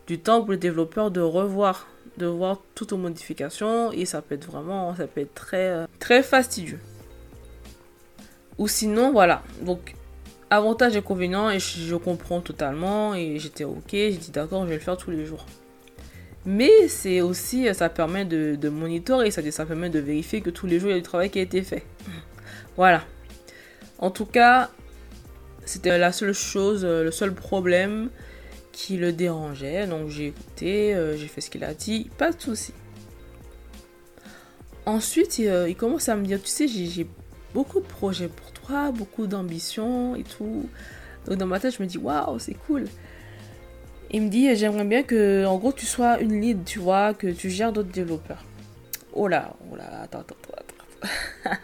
du 0.07 0.19
temps 0.19 0.41
pour 0.41 0.51
le 0.51 0.57
développeur 0.57 1.11
de 1.11 1.21
revoir, 1.21 1.87
de 2.19 2.27
voir 2.27 2.61
toutes 2.75 2.93
aux 2.93 2.99
modifications. 2.99 3.93
Et 3.93 4.05
ça 4.05 4.21
peut 4.21 4.35
être 4.35 4.47
vraiment, 4.47 4.95
ça 4.95 5.07
peut 5.07 5.23
être 5.23 5.35
très, 5.35 5.87
très 5.99 6.23
fastidieux. 6.23 6.81
Ou 8.59 8.69
sinon, 8.69 9.13
voilà. 9.13 9.43
Donc 9.63 9.95
avantage 10.51 10.95
et 10.95 10.99
inconvénient, 10.99 11.51
et 11.51 11.59
je, 11.61 11.95
comprends 11.97 12.41
totalement, 12.41 13.15
et 13.15 13.39
j'étais 13.39 13.65
ok, 13.65 13.91
j'ai 13.93 14.11
dit 14.11 14.31
d'accord, 14.31 14.65
je 14.65 14.69
vais 14.69 14.75
le 14.75 14.81
faire 14.81 14.97
tous 14.97 15.11
les 15.11 15.25
jours. 15.25 15.47
Mais 16.45 16.89
c'est 16.89 17.21
aussi, 17.21 17.73
ça 17.75 17.89
permet 17.89 18.25
de, 18.25 18.69
monitorer, 18.69 19.31
ça, 19.31 19.49
ça 19.51 19.67
permet 19.67 19.91
de 19.91 19.99
vérifier 19.99 20.41
que 20.41 20.51
tous 20.51 20.67
les 20.67 20.81
jours 20.81 20.91
il 20.91 20.95
y 20.95 20.97
a 20.97 20.99
du 20.99 21.05
travail 21.05 21.31
qui 21.31 21.39
a 21.39 21.43
été 21.43 21.63
fait. 21.63 21.85
Voilà. 22.77 23.05
En 23.99 24.11
tout 24.11 24.25
cas, 24.25 24.71
c'était 25.67 25.99
la 25.99 26.13
seule 26.13 26.33
chose, 26.33 26.85
le 26.85 27.11
seul 27.11 27.35
problème 27.35 28.09
qui 28.73 28.97
le 28.97 29.13
dérangeait. 29.13 29.87
Donc 29.87 30.09
j'ai 30.09 30.29
écouté, 30.29 30.95
euh, 30.95 31.17
j'ai 31.17 31.27
fait 31.27 31.41
ce 31.41 31.51
qu'il 31.51 31.65
a 31.65 31.75
dit, 31.75 32.11
pas 32.17 32.33
de 32.33 32.41
souci. 32.41 32.73
Ensuite, 34.87 35.39
il, 35.39 35.49
euh, 35.49 35.73
commence 35.75 36.09
à 36.09 36.17
me 36.17 36.25
dire, 36.25 36.41
tu 36.43 36.49
sais, 36.49 36.67
j'ai 36.67 37.07
beaucoup 37.53 37.81
de 37.81 37.87
projets 37.87 38.29
pour 38.29 38.51
beaucoup 38.93 39.27
d'ambition 39.27 40.17
et 40.17 40.23
tout. 40.23 40.69
Donc 41.27 41.39
dans 41.39 41.47
ma 41.47 41.61
tête, 41.61 41.77
je 41.77 41.83
me 41.83 41.89
dis, 41.89 41.99
waouh, 41.99 42.39
c'est 42.39 42.55
cool. 42.67 42.85
Il 44.11 44.23
me 44.23 44.29
dit, 44.29 44.55
j'aimerais 44.57 44.85
bien 44.85 45.03
que, 45.03 45.45
en 45.47 45.57
gros, 45.59 45.73
tu 45.73 45.87
sois 45.87 46.21
une 46.21 46.41
lead, 46.41 46.65
tu 46.65 46.81
vois, 46.81 47.15
que 47.15 47.29
tu 47.29 47.49
gères 47.49 47.73
d'autres 47.73 47.93
développeurs. 47.93 48.45
Oh 49.13 49.29
là, 49.29 49.55
oh 49.71 49.77
là, 49.77 50.03
attends, 50.03 50.21
attends, 50.21 50.35
attends. 50.57 51.57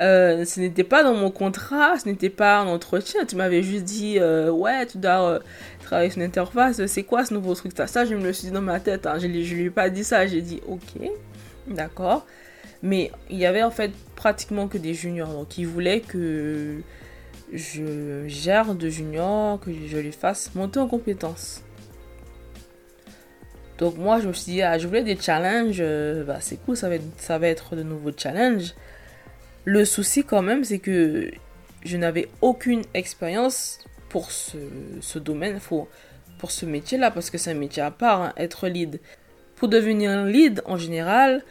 euh, 0.00 0.44
ce 0.44 0.60
n'était 0.60 0.84
pas 0.84 1.02
dans 1.02 1.14
mon 1.14 1.30
contrat, 1.30 1.98
ce 1.98 2.08
n'était 2.08 2.30
pas 2.30 2.60
un 2.60 2.68
entretien. 2.68 3.24
Tu 3.24 3.34
m'avais 3.34 3.62
juste 3.64 3.84
dit, 3.84 4.18
euh, 4.18 4.50
ouais, 4.50 4.86
tu 4.86 4.98
dois 4.98 5.30
euh, 5.30 5.38
travailler 5.82 6.10
sur 6.10 6.18
une 6.18 6.26
interface. 6.26 6.84
C'est 6.86 7.02
quoi 7.02 7.24
ce 7.24 7.34
nouveau 7.34 7.54
truc? 7.54 7.72
Ça, 7.86 8.04
je 8.04 8.14
me 8.14 8.22
le 8.22 8.32
suis 8.32 8.48
dit 8.48 8.52
dans 8.52 8.60
ma 8.60 8.78
tête. 8.78 9.06
Hein. 9.06 9.18
Je 9.18 9.26
ne 9.26 9.32
lui 9.32 9.64
ai 9.64 9.70
pas 9.70 9.90
dit 9.90 10.04
ça. 10.04 10.26
J'ai 10.26 10.42
dit, 10.42 10.60
ok, 10.68 11.10
d'accord. 11.66 12.26
Mais 12.82 13.10
il 13.30 13.38
y 13.38 13.46
avait 13.46 13.62
en 13.62 13.70
fait 13.70 13.92
pratiquement 14.14 14.68
que 14.68 14.78
des 14.78 14.94
juniors. 14.94 15.32
Donc 15.32 15.58
ils 15.58 15.66
voulaient 15.66 16.00
que 16.00 16.80
je 17.52 18.24
gère 18.26 18.74
de 18.74 18.88
juniors, 18.88 19.60
que 19.60 19.70
je 19.72 19.96
les 19.96 20.12
fasse 20.12 20.54
monter 20.54 20.78
en 20.78 20.86
compétences. 20.86 21.62
Donc 23.78 23.96
moi 23.96 24.20
je 24.20 24.28
me 24.28 24.32
suis 24.32 24.52
dit, 24.52 24.62
ah, 24.62 24.76
je 24.78 24.86
voulais 24.86 25.04
des 25.04 25.16
challenges, 25.16 25.78
euh, 25.80 26.24
bah, 26.24 26.38
c'est 26.40 26.56
cool, 26.64 26.76
ça 26.76 26.88
va, 26.88 26.96
être, 26.96 27.04
ça 27.16 27.38
va 27.38 27.46
être 27.46 27.76
de 27.76 27.82
nouveaux 27.82 28.10
challenges. 28.16 28.74
Le 29.64 29.84
souci 29.84 30.24
quand 30.24 30.42
même, 30.42 30.64
c'est 30.64 30.78
que 30.78 31.30
je 31.84 31.96
n'avais 31.96 32.28
aucune 32.40 32.82
expérience 32.94 33.78
pour 34.08 34.30
ce, 34.32 35.18
domaine, 35.18 35.60
pour, 35.60 35.88
pour 36.38 36.50
ce 36.50 36.66
métier-là, 36.66 37.10
parce 37.10 37.30
que 37.30 37.38
c'est 37.38 37.50
un 37.50 37.54
métier 37.54 37.82
à 37.82 37.90
part, 37.90 38.22
hein, 38.22 38.32
être 38.36 38.68
lead. 38.68 39.00
Pour 39.56 39.68
devenir 39.68 40.24
lead, 40.24 40.62
en 40.66 40.76
général, 40.76 41.44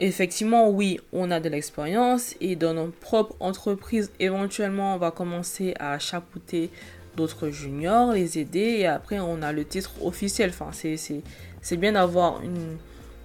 effectivement, 0.00 0.70
oui, 0.70 1.00
on 1.12 1.30
a 1.30 1.40
de 1.40 1.48
l'expérience 1.48 2.34
et 2.40 2.56
dans 2.56 2.74
notre 2.74 2.92
propre 2.92 3.36
entreprise, 3.40 4.10
éventuellement, 4.20 4.94
on 4.94 4.98
va 4.98 5.10
commencer 5.10 5.74
à 5.78 5.98
chapeauter 5.98 6.70
d'autres 7.16 7.50
juniors, 7.50 8.12
les 8.12 8.38
aider 8.38 8.76
et 8.78 8.86
après, 8.86 9.20
on 9.20 9.42
a 9.42 9.52
le 9.52 9.64
titre 9.64 9.92
officiel. 10.04 10.50
Enfin, 10.50 10.70
c'est 10.72 11.76
bien 11.76 11.92
d'avoir 11.92 12.42
une, 12.42 12.76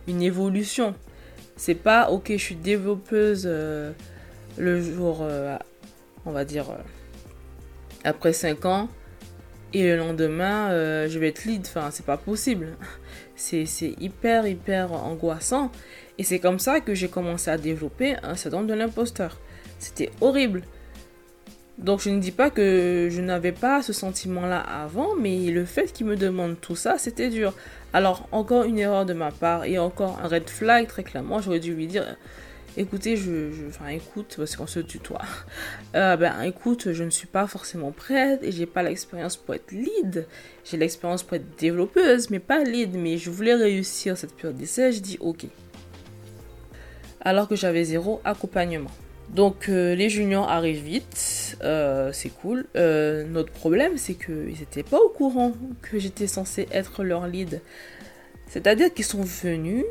une, 0.08 0.22
évolution. 0.22 0.94
C'est 1.56 1.76
pas, 1.76 2.10
ok, 2.10 2.32
je 2.32 2.38
suis 2.38 2.56
développeuse 2.56 3.44
euh, 3.46 3.92
le 4.58 4.82
jour, 4.82 5.20
euh, 5.22 5.58
on 6.26 6.32
va 6.32 6.46
dire, 6.46 6.70
euh, 6.70 6.78
après 8.04 8.34
5 8.34 8.66
ans 8.66 8.90
et 9.74 9.84
le 9.84 9.98
lendemain, 9.98 10.70
je 11.08 11.20
vais 11.20 11.30
être 11.30 11.46
lead. 11.46 11.66
Enfin, 11.68 11.90
c'est 11.92 12.06
pas 12.06 12.18
possible. 12.18 12.78
C'est 13.36 13.66
hyper, 14.00 14.48
hyper 14.48 14.92
angoissant. 14.92 15.72
Et 16.18 16.24
c'est 16.24 16.40
comme 16.40 16.60
ça 16.60 16.82
que 16.82 16.94
j'ai 16.94 17.08
commencé 17.08 17.50
à 17.50 17.58
développer 17.58 18.16
un 18.24 18.36
syndrome 18.36 18.68
de 18.68 18.74
l'imposteur. 18.74 19.38
C'était 19.78 20.12
horrible. 20.22 20.64
Donc 21.78 22.02
je 22.02 22.10
ne 22.10 22.20
dis 22.20 22.32
pas 22.32 22.50
que 22.50 23.08
je 23.10 23.22
n'avais 23.22 23.54
pas 23.54 23.82
ce 23.82 23.94
sentiment-là 23.94 24.60
avant, 24.60 25.16
mais 25.16 25.50
le 25.50 25.64
fait 25.64 25.94
qu'il 25.94 26.08
me 26.08 26.18
demande 26.18 26.60
tout 26.60 26.76
ça, 26.76 26.98
c'était 26.98 27.30
dur. 27.30 27.54
Alors 27.94 28.28
encore 28.34 28.66
une 28.66 28.78
erreur 28.78 29.06
de 29.06 29.14
ma 29.14 29.32
part 29.32 29.64
et 29.64 29.80
encore 29.80 30.20
un 30.22 30.28
red 30.28 30.50
flag 30.50 30.88
très 30.88 31.04
clairement, 31.04 31.40
j'aurais 31.40 31.62
dû 31.62 31.74
lui 31.74 31.88
dire 31.88 32.18
écoutez, 32.78 33.16
je, 33.16 33.68
enfin 33.68 33.88
écoute, 33.88 34.36
parce 34.38 34.56
qu'on 34.56 34.68
se 34.68 34.80
tutoie. 34.80 35.22
Euh, 35.96 36.16
ben 36.18 36.42
écoute, 36.44 36.94
je 36.94 37.04
ne 37.04 37.10
suis 37.10 37.26
pas 37.26 37.48
forcément 37.48 37.92
prête 37.92 38.44
et 38.44 38.52
j'ai 38.52 38.68
pas 38.68 38.84
l'expérience 38.84 39.38
pour 39.38 39.56
être 39.56 39.72
lead. 39.72 40.28
J'ai 40.64 40.78
l'expérience 40.78 41.24
pour 41.24 41.36
être 41.36 41.58
développeuse, 41.58 42.30
mais 42.30 42.38
pas 42.38 42.64
lead. 42.64 42.94
Mais 42.94 43.18
je 43.18 43.32
voulais 43.32 43.56
réussir 43.56 44.16
cette 44.16 44.36
période 44.36 44.56
d'essai. 44.56 44.92
Je 44.92 45.00
dis 45.00 45.18
ok 45.20 45.46
alors 47.22 47.48
que 47.48 47.56
j'avais 47.56 47.84
zéro 47.84 48.22
accompagnement. 48.24 48.92
Donc 49.34 49.68
euh, 49.68 49.94
les 49.94 50.10
juniors 50.10 50.50
arrivent 50.50 50.84
vite, 50.84 51.58
euh, 51.64 52.12
c'est 52.14 52.30
cool. 52.30 52.66
Notre 52.76 53.52
problème, 53.52 53.98
c'est 53.98 54.14
qu'ils 54.14 54.60
n'étaient 54.60 54.84
pas 54.84 55.00
au 55.00 55.10
courant 55.10 55.54
que 55.82 56.00
j'étais 56.00 56.28
censée 56.28 56.68
être 56.72 57.04
leur 57.04 57.28
lead. 57.28 57.62
C'est-à-dire 58.50 58.94
qu'ils 58.94 59.06
sont 59.06 59.24
venus 59.24 59.86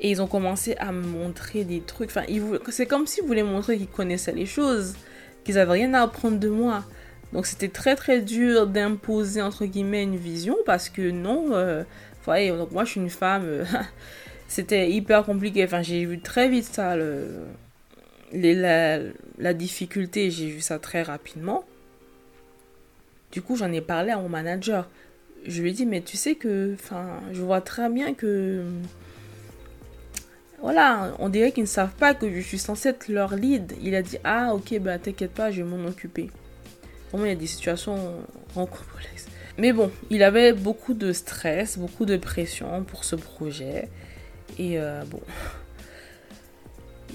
et 0.00 0.10
ils 0.10 0.22
ont 0.22 0.26
commencé 0.26 0.74
à 0.76 0.90
me 0.92 1.02
montrer 1.02 1.64
des 1.64 1.82
trucs. 1.82 2.10
Enfin, 2.10 2.24
c'est 2.70 2.86
comme 2.86 3.06
s'ils 3.06 3.24
voulaient 3.24 3.42
montrer 3.42 3.76
qu'ils 3.76 3.88
connaissaient 3.88 4.32
les 4.32 4.46
choses, 4.46 4.94
qu'ils 5.44 5.56
n'avaient 5.56 5.72
rien 5.72 5.92
à 5.92 6.02
apprendre 6.02 6.38
de 6.38 6.48
moi. 6.48 6.84
Donc 7.34 7.46
c'était 7.46 7.68
très 7.68 7.96
très 7.96 8.20
dur 8.20 8.66
d'imposer 8.66 9.42
entre 9.42 9.66
guillemets 9.66 10.04
une 10.04 10.16
vision 10.16 10.56
parce 10.64 10.88
que 10.88 11.10
non, 11.10 11.48
vous 11.48 11.84
voyez, 12.24 12.50
donc 12.50 12.70
moi 12.70 12.84
je 12.84 12.90
suis 12.92 13.00
une 13.00 13.10
femme 13.10 13.64
c'était 14.48 14.90
hyper 14.90 15.24
compliqué. 15.24 15.64
Enfin, 15.64 15.82
j'ai 15.82 16.04
vu 16.04 16.20
très 16.20 16.48
vite 16.48 16.64
ça, 16.64 16.96
le, 16.96 17.46
la 18.32 19.54
difficulté, 19.54 20.30
j'ai 20.30 20.48
vu 20.48 20.60
ça 20.60 20.78
très 20.78 21.02
rapidement. 21.02 21.64
Du 23.32 23.42
coup, 23.42 23.56
j'en 23.56 23.72
ai 23.72 23.80
parlé 23.80 24.12
à 24.12 24.18
mon 24.18 24.28
manager. 24.28 24.88
Je 25.46 25.62
lui 25.62 25.70
ai 25.70 25.72
dit, 25.72 25.86
mais 25.86 26.00
tu 26.00 26.16
sais 26.16 26.34
que, 26.34 26.74
enfin, 26.74 27.20
je 27.32 27.42
vois 27.42 27.60
très 27.60 27.88
bien 27.90 28.14
que, 28.14 28.64
voilà, 30.60 31.14
on 31.18 31.28
dirait 31.28 31.52
qu'ils 31.52 31.64
ne 31.64 31.68
savent 31.68 31.94
pas 31.94 32.14
que 32.14 32.30
je 32.30 32.40
suis 32.40 32.58
censée 32.58 32.88
être 32.88 33.08
leur 33.08 33.36
lead. 33.36 33.74
Il 33.82 33.94
a 33.94 34.02
dit, 34.02 34.16
ah, 34.24 34.54
ok, 34.54 34.78
bah 34.78 34.98
t'inquiète 34.98 35.32
pas, 35.32 35.50
je 35.50 35.62
vais 35.62 35.68
m'en 35.68 35.86
occuper. 35.86 36.30
Vraiment, 37.10 37.26
il 37.26 37.28
y 37.28 37.32
a 37.32 37.36
des 37.36 37.46
situations 37.46 37.98
complexes. 38.54 39.26
Mais 39.58 39.72
bon, 39.72 39.90
il 40.10 40.22
avait 40.22 40.52
beaucoup 40.52 40.94
de 40.94 41.12
stress, 41.12 41.78
beaucoup 41.78 42.06
de 42.06 42.16
pression 42.16 42.82
pour 42.84 43.04
ce 43.04 43.14
projet. 43.14 43.88
Et 44.58 44.80
euh, 44.80 45.02
bon. 45.04 45.20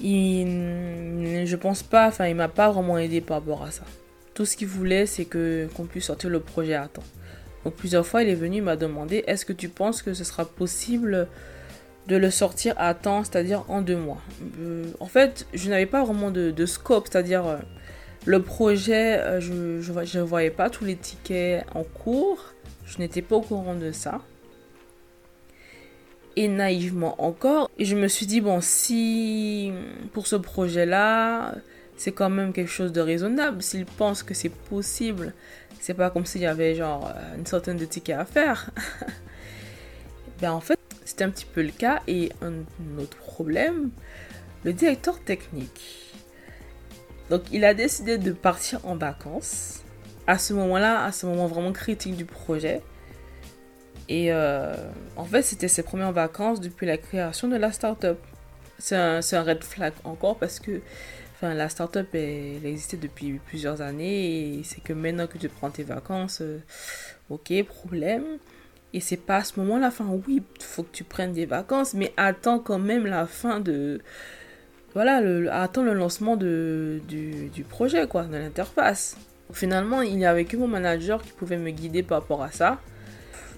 Il, 0.02 1.46
je 1.46 1.56
pense 1.56 1.82
pas, 1.82 2.08
enfin, 2.08 2.26
il 2.28 2.34
m'a 2.34 2.48
pas 2.48 2.70
vraiment 2.70 2.96
aidé 2.96 3.20
par 3.20 3.40
rapport 3.40 3.62
à 3.64 3.70
ça. 3.70 3.82
Tout 4.32 4.46
ce 4.46 4.56
qu'il 4.56 4.68
voulait, 4.68 5.04
c'est 5.04 5.26
que 5.26 5.68
qu'on 5.74 5.84
puisse 5.84 6.04
sortir 6.04 6.30
le 6.30 6.40
projet 6.40 6.74
à 6.74 6.88
temps. 6.88 7.02
Donc 7.64 7.74
plusieurs 7.74 8.06
fois, 8.06 8.22
il 8.22 8.28
est 8.28 8.34
venu, 8.34 8.62
m'a 8.62 8.76
demandé 8.76 9.24
est-ce 9.26 9.44
que 9.44 9.52
tu 9.52 9.68
penses 9.68 10.02
que 10.02 10.14
ce 10.14 10.24
sera 10.24 10.44
possible 10.44 11.28
de 12.06 12.16
le 12.16 12.30
sortir 12.30 12.74
à 12.78 12.94
temps, 12.94 13.22
c'est-à-dire 13.24 13.64
en 13.68 13.82
deux 13.82 13.96
mois 13.96 14.20
euh, 14.58 14.84
En 15.00 15.06
fait, 15.06 15.46
je 15.52 15.68
n'avais 15.68 15.86
pas 15.86 16.02
vraiment 16.02 16.30
de, 16.30 16.66
scope, 16.66 17.08
c'est-à-dire 17.10 17.46
euh, 17.46 17.56
le 18.24 18.42
projet, 18.42 19.40
je 19.40 19.52
ne 19.52 20.22
voyais 20.22 20.50
pas 20.50 20.70
tous 20.70 20.84
les 20.84 20.96
tickets 20.96 21.64
en 21.74 21.84
cours, 21.84 22.54
je 22.86 22.98
n'étais 22.98 23.22
pas 23.22 23.36
au 23.36 23.42
courant 23.42 23.74
de 23.74 23.92
ça 23.92 24.20
et 26.36 26.48
naïvement 26.48 27.22
encore. 27.22 27.70
Et 27.78 27.84
je 27.84 27.96
me 27.96 28.08
suis 28.08 28.26
dit, 28.26 28.40
bon, 28.40 28.60
si 28.60 29.72
pour 30.12 30.26
ce 30.26 30.36
projet-là, 30.36 31.54
c'est 31.96 32.12
quand 32.12 32.30
même 32.30 32.52
quelque 32.52 32.70
chose 32.70 32.92
de 32.92 33.00
raisonnable. 33.00 33.62
S'il 33.62 33.84
pense 33.84 34.22
que 34.22 34.34
c'est 34.34 34.48
possible, 34.48 35.34
c'est 35.80 35.94
pas 35.94 36.10
comme 36.10 36.26
s'il 36.26 36.42
y 36.42 36.46
avait 36.46 36.74
genre 36.74 37.08
euh, 37.08 37.36
une 37.36 37.46
centaine 37.46 37.78
de 37.78 37.86
tickets 37.86 38.18
à 38.18 38.24
faire. 38.24 38.70
ben 40.40 40.52
en 40.52 40.60
fait, 40.60 40.78
c'était 41.04 41.24
un 41.24 41.30
petit 41.30 41.46
peu 41.46 41.62
le 41.62 41.70
cas. 41.70 42.00
Et 42.06 42.30
un 42.42 42.52
autre 43.00 43.16
problème, 43.16 43.90
le 44.64 44.72
directeur 44.74 45.18
technique. 45.20 46.12
Donc 47.30 47.42
il 47.50 47.64
a 47.64 47.74
décidé 47.74 48.18
de 48.18 48.32
partir 48.32 48.84
en 48.84 48.96
vacances. 48.96 49.80
À 50.26 50.38
ce 50.38 50.52
moment-là, 50.52 51.02
à 51.04 51.12
ce 51.12 51.26
moment 51.26 51.46
vraiment 51.46 51.72
critique 51.72 52.14
du 52.14 52.26
projet. 52.26 52.82
Et 54.08 54.32
euh, 54.32 54.74
en 55.16 55.24
fait, 55.24 55.42
c'était 55.42 55.68
ses 55.68 55.82
premières 55.82 56.12
vacances 56.12 56.60
depuis 56.60 56.86
la 56.86 56.98
création 56.98 57.48
de 57.48 57.56
la 57.56 57.72
startup. 57.72 58.18
C'est 58.78 58.96
un, 58.96 59.20
un, 59.20 59.42
red 59.42 59.62
flag 59.62 59.92
encore 60.04 60.36
parce 60.36 60.58
que 60.58 60.80
la 61.42 61.68
startup, 61.68 62.06
elle, 62.14 62.56
elle 62.56 62.66
existait 62.66 62.96
depuis 62.96 63.40
plusieurs 63.46 63.80
années 63.80 64.60
c'est 64.64 64.82
que 64.82 64.92
maintenant 64.92 65.26
que 65.26 65.38
tu 65.38 65.48
prends 65.48 65.70
tes 65.70 65.82
vacances, 65.82 66.40
euh, 66.42 66.58
ok, 67.30 67.52
problème. 67.64 68.24
Et 68.92 69.00
c'est 69.00 69.16
pas 69.16 69.36
à 69.36 69.44
ce 69.44 69.58
moment-là, 69.60 69.88
enfin 69.88 70.06
oui, 70.26 70.42
faut 70.58 70.82
que 70.82 70.92
tu 70.92 71.04
prennes 71.04 71.32
des 71.32 71.46
vacances, 71.46 71.94
mais 71.94 72.12
attends 72.16 72.58
quand 72.58 72.78
même 72.78 73.06
la 73.06 73.26
fin 73.26 73.60
de... 73.60 74.00
Voilà, 74.94 75.20
le, 75.20 75.52
attends 75.52 75.84
le 75.84 75.94
lancement 75.94 76.36
de, 76.36 77.00
du, 77.08 77.48
du 77.50 77.62
projet, 77.62 78.08
quoi, 78.08 78.24
de 78.24 78.36
l'interface. 78.36 79.16
Finalement, 79.52 80.02
il 80.02 80.16
n'y 80.16 80.26
avait 80.26 80.44
que 80.44 80.56
mon 80.56 80.66
manager 80.66 81.22
qui 81.22 81.30
pouvait 81.30 81.58
me 81.58 81.70
guider 81.70 82.02
par 82.02 82.22
rapport 82.22 82.42
à 82.42 82.50
ça 82.50 82.80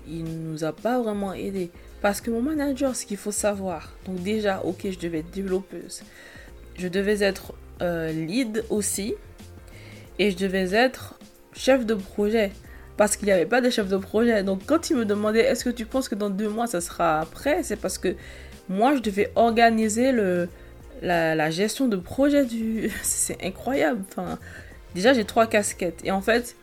il 0.08 0.24
nous 0.24 0.64
a 0.64 0.72
pas 0.72 1.00
vraiment 1.00 1.32
aidé. 1.32 1.70
Parce 2.00 2.20
que 2.20 2.30
mon 2.30 2.42
manager, 2.42 2.96
ce 2.96 3.06
qu'il 3.06 3.16
faut 3.16 3.32
savoir, 3.32 3.92
donc 4.06 4.22
déjà, 4.22 4.60
ok, 4.64 4.88
je 4.90 4.98
devais 4.98 5.18
être 5.18 5.30
développeuse, 5.30 6.02
je 6.76 6.88
devais 6.88 7.22
être 7.22 7.54
euh, 7.82 8.12
lead 8.12 8.64
aussi, 8.70 9.14
et 10.18 10.30
je 10.30 10.36
devais 10.36 10.72
être 10.74 11.18
chef 11.54 11.84
de 11.84 11.94
projet. 11.94 12.52
Parce 12.96 13.16
qu'il 13.16 13.26
n'y 13.26 13.32
avait 13.32 13.46
pas 13.46 13.60
de 13.60 13.70
chef 13.70 13.88
de 13.88 13.96
projet. 13.96 14.42
Donc 14.42 14.60
quand 14.66 14.90
il 14.90 14.96
me 14.96 15.04
demandait, 15.04 15.40
est-ce 15.40 15.64
que 15.64 15.70
tu 15.70 15.86
penses 15.86 16.08
que 16.08 16.14
dans 16.14 16.30
deux 16.30 16.48
mois, 16.48 16.66
ça 16.66 16.80
sera 16.80 17.26
prêt? 17.30 17.62
C'est 17.62 17.76
parce 17.76 17.98
que 17.98 18.14
moi, 18.68 18.94
je 18.94 19.00
devais 19.00 19.32
organiser 19.34 20.12
le, 20.12 20.48
la, 21.00 21.50
gestion 21.50 21.88
de 21.88 21.96
projet 21.96 22.44
du... 22.44 22.90
C'est 23.02 23.42
incroyable. 23.44 24.02
Enfin, 24.10 24.38
déjà, 24.94 25.14
j'ai 25.14 25.24
trois 25.24 25.46
casquettes. 25.46 26.00
Et 26.04 26.10
en 26.10 26.20
fait, 26.20 26.54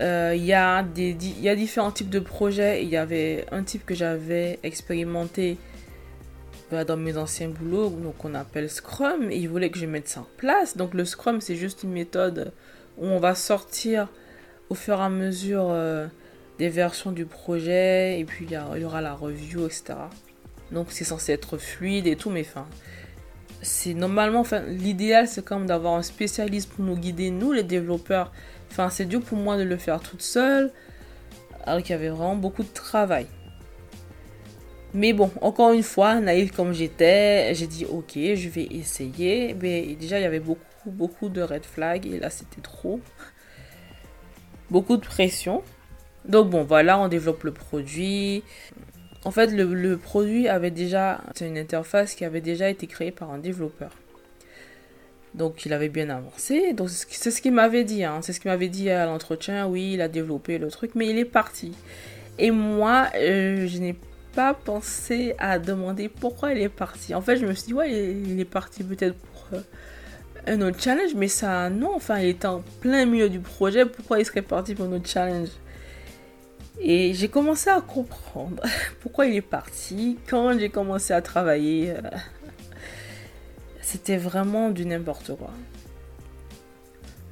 euh, 0.00 0.32
il 0.34 0.44
y, 0.44 0.54
a 0.54 0.82
des, 0.82 1.16
y 1.40 1.48
a 1.48 1.54
différents 1.54 1.92
types 1.92 2.10
de 2.10 2.20
projets. 2.20 2.82
Il 2.82 2.88
y 2.88 2.96
avait 2.96 3.44
un 3.52 3.62
type 3.62 3.84
que 3.84 3.94
j'avais 3.94 4.58
expérimenté 4.62 5.58
dans 6.70 6.96
mes 6.96 7.16
anciens 7.16 7.48
boulots, 7.48 7.90
donc 7.90 8.24
on 8.24 8.34
appelle 8.34 8.68
Scrum, 8.68 9.30
et 9.30 9.36
il 9.36 9.48
voulait 9.48 9.70
que 9.70 9.78
je 9.78 9.86
mette 9.86 10.08
ça 10.08 10.20
en 10.20 10.26
place. 10.36 10.76
Donc 10.76 10.94
le 10.94 11.04
Scrum, 11.04 11.40
c'est 11.40 11.56
juste 11.56 11.82
une 11.82 11.92
méthode 11.92 12.52
où 12.98 13.06
on 13.06 13.18
va 13.18 13.34
sortir 13.34 14.08
au 14.68 14.74
fur 14.74 14.98
et 14.98 15.02
à 15.02 15.08
mesure 15.08 15.68
euh, 15.70 16.06
des 16.58 16.68
versions 16.68 17.12
du 17.12 17.24
projet, 17.24 18.20
et 18.20 18.24
puis 18.24 18.46
il 18.48 18.52
y, 18.52 18.84
aura 18.84 19.00
la 19.00 19.14
review, 19.14 19.66
etc. 19.66 19.94
Donc 20.72 20.88
c'est 20.90 21.04
censé 21.04 21.32
être 21.32 21.56
fluide 21.56 22.06
et 22.06 22.16
tout, 22.16 22.30
mais 22.30 22.42
enfin, 22.42 22.66
c'est 23.62 23.94
normalement, 23.94 24.44
l'idéal 24.66 25.26
c'est 25.26 25.42
quand 25.42 25.58
même 25.58 25.68
d'avoir 25.68 25.94
un 25.94 26.02
spécialiste 26.02 26.70
pour 26.70 26.84
nous 26.84 26.96
guider, 26.96 27.30
nous 27.30 27.52
les 27.52 27.62
développeurs, 27.62 28.30
Enfin, 28.70 28.90
c'est 28.90 29.06
dur 29.06 29.20
pour 29.20 29.38
moi 29.38 29.56
de 29.56 29.62
le 29.62 29.76
faire 29.76 30.00
toute 30.00 30.22
seule, 30.22 30.70
alors 31.64 31.82
qu'il 31.82 31.90
y 31.90 31.94
avait 31.94 32.08
vraiment 32.08 32.36
beaucoup 32.36 32.62
de 32.62 32.68
travail. 32.68 33.26
Mais 34.94 35.12
bon, 35.12 35.30
encore 35.42 35.72
une 35.72 35.82
fois, 35.82 36.20
naïve 36.20 36.52
comme 36.52 36.72
j'étais, 36.72 37.54
j'ai 37.54 37.66
dit 37.66 37.84
ok, 37.84 38.12
je 38.14 38.48
vais 38.48 38.66
essayer. 38.70 39.54
Mais 39.60 39.94
déjà, 39.94 40.18
il 40.18 40.22
y 40.22 40.26
avait 40.26 40.40
beaucoup, 40.40 40.62
beaucoup 40.86 41.28
de 41.28 41.42
red 41.42 41.64
flags 41.64 42.06
et 42.06 42.18
là, 42.18 42.30
c'était 42.30 42.62
trop. 42.62 43.00
Beaucoup 44.70 44.96
de 44.96 45.04
pression. 45.04 45.62
Donc 46.26 46.50
bon, 46.50 46.64
voilà, 46.64 46.98
on 46.98 47.08
développe 47.08 47.44
le 47.44 47.52
produit. 47.52 48.42
En 49.24 49.30
fait, 49.30 49.48
le, 49.48 49.96
produit 49.96 50.48
avait 50.48 50.70
déjà, 50.70 51.20
c'est 51.34 51.48
une 51.48 51.58
interface 51.58 52.14
qui 52.14 52.24
avait 52.24 52.40
déjà 52.40 52.70
été 52.70 52.86
créée 52.86 53.10
par 53.10 53.30
un 53.30 53.38
développeur. 53.38 53.90
Donc 55.34 55.66
il 55.66 55.72
avait 55.72 55.88
bien 55.88 56.08
avancé. 56.08 56.72
Donc 56.72 56.88
c'est 56.90 57.30
ce 57.30 57.42
qu'il 57.42 57.52
m'avait 57.52 57.84
dit. 57.84 58.04
Hein. 58.04 58.20
C'est 58.22 58.32
ce 58.32 58.40
qu'il 58.40 58.50
m'avait 58.50 58.68
dit 58.68 58.90
à 58.90 59.06
l'entretien. 59.06 59.66
Oui, 59.66 59.92
il 59.94 60.00
a 60.00 60.08
développé 60.08 60.58
le 60.58 60.68
truc, 60.70 60.92
mais 60.94 61.08
il 61.08 61.18
est 61.18 61.24
parti. 61.24 61.72
Et 62.38 62.50
moi, 62.50 63.08
euh, 63.16 63.66
je 63.66 63.78
n'ai 63.78 63.96
pas 64.34 64.54
pensé 64.54 65.34
à 65.38 65.58
demander 65.58 66.08
pourquoi 66.08 66.52
il 66.52 66.58
est 66.58 66.68
parti. 66.68 67.14
En 67.14 67.20
fait, 67.20 67.36
je 67.36 67.46
me 67.46 67.52
suis 67.54 67.68
dit, 67.68 67.74
ouais, 67.74 68.12
il 68.12 68.38
est 68.40 68.44
parti 68.44 68.84
peut-être 68.84 69.16
pour 69.16 69.58
euh, 69.58 69.62
un 70.46 70.60
autre 70.62 70.80
challenge, 70.80 71.14
mais 71.14 71.28
ça, 71.28 71.70
non. 71.70 71.94
Enfin, 71.94 72.18
il 72.18 72.28
était 72.28 72.46
en 72.46 72.62
plein 72.80 73.04
milieu 73.06 73.28
du 73.28 73.40
projet. 73.40 73.86
Pourquoi 73.86 74.18
il 74.20 74.24
serait 74.24 74.42
parti 74.42 74.74
pour 74.74 74.86
un 74.86 74.92
autre 74.92 75.08
challenge? 75.08 75.48
Et 76.80 77.12
j'ai 77.14 77.28
commencé 77.28 77.70
à 77.70 77.80
comprendre 77.80 78.62
pourquoi 79.00 79.26
il 79.26 79.34
est 79.34 79.40
parti 79.40 80.16
quand 80.28 80.56
j'ai 80.58 80.68
commencé 80.68 81.12
à 81.12 81.20
travailler 81.20 81.90
euh, 81.90 82.00
c'était 83.88 84.18
vraiment 84.18 84.68
du 84.68 84.84
n'importe 84.84 85.34
quoi. 85.34 85.50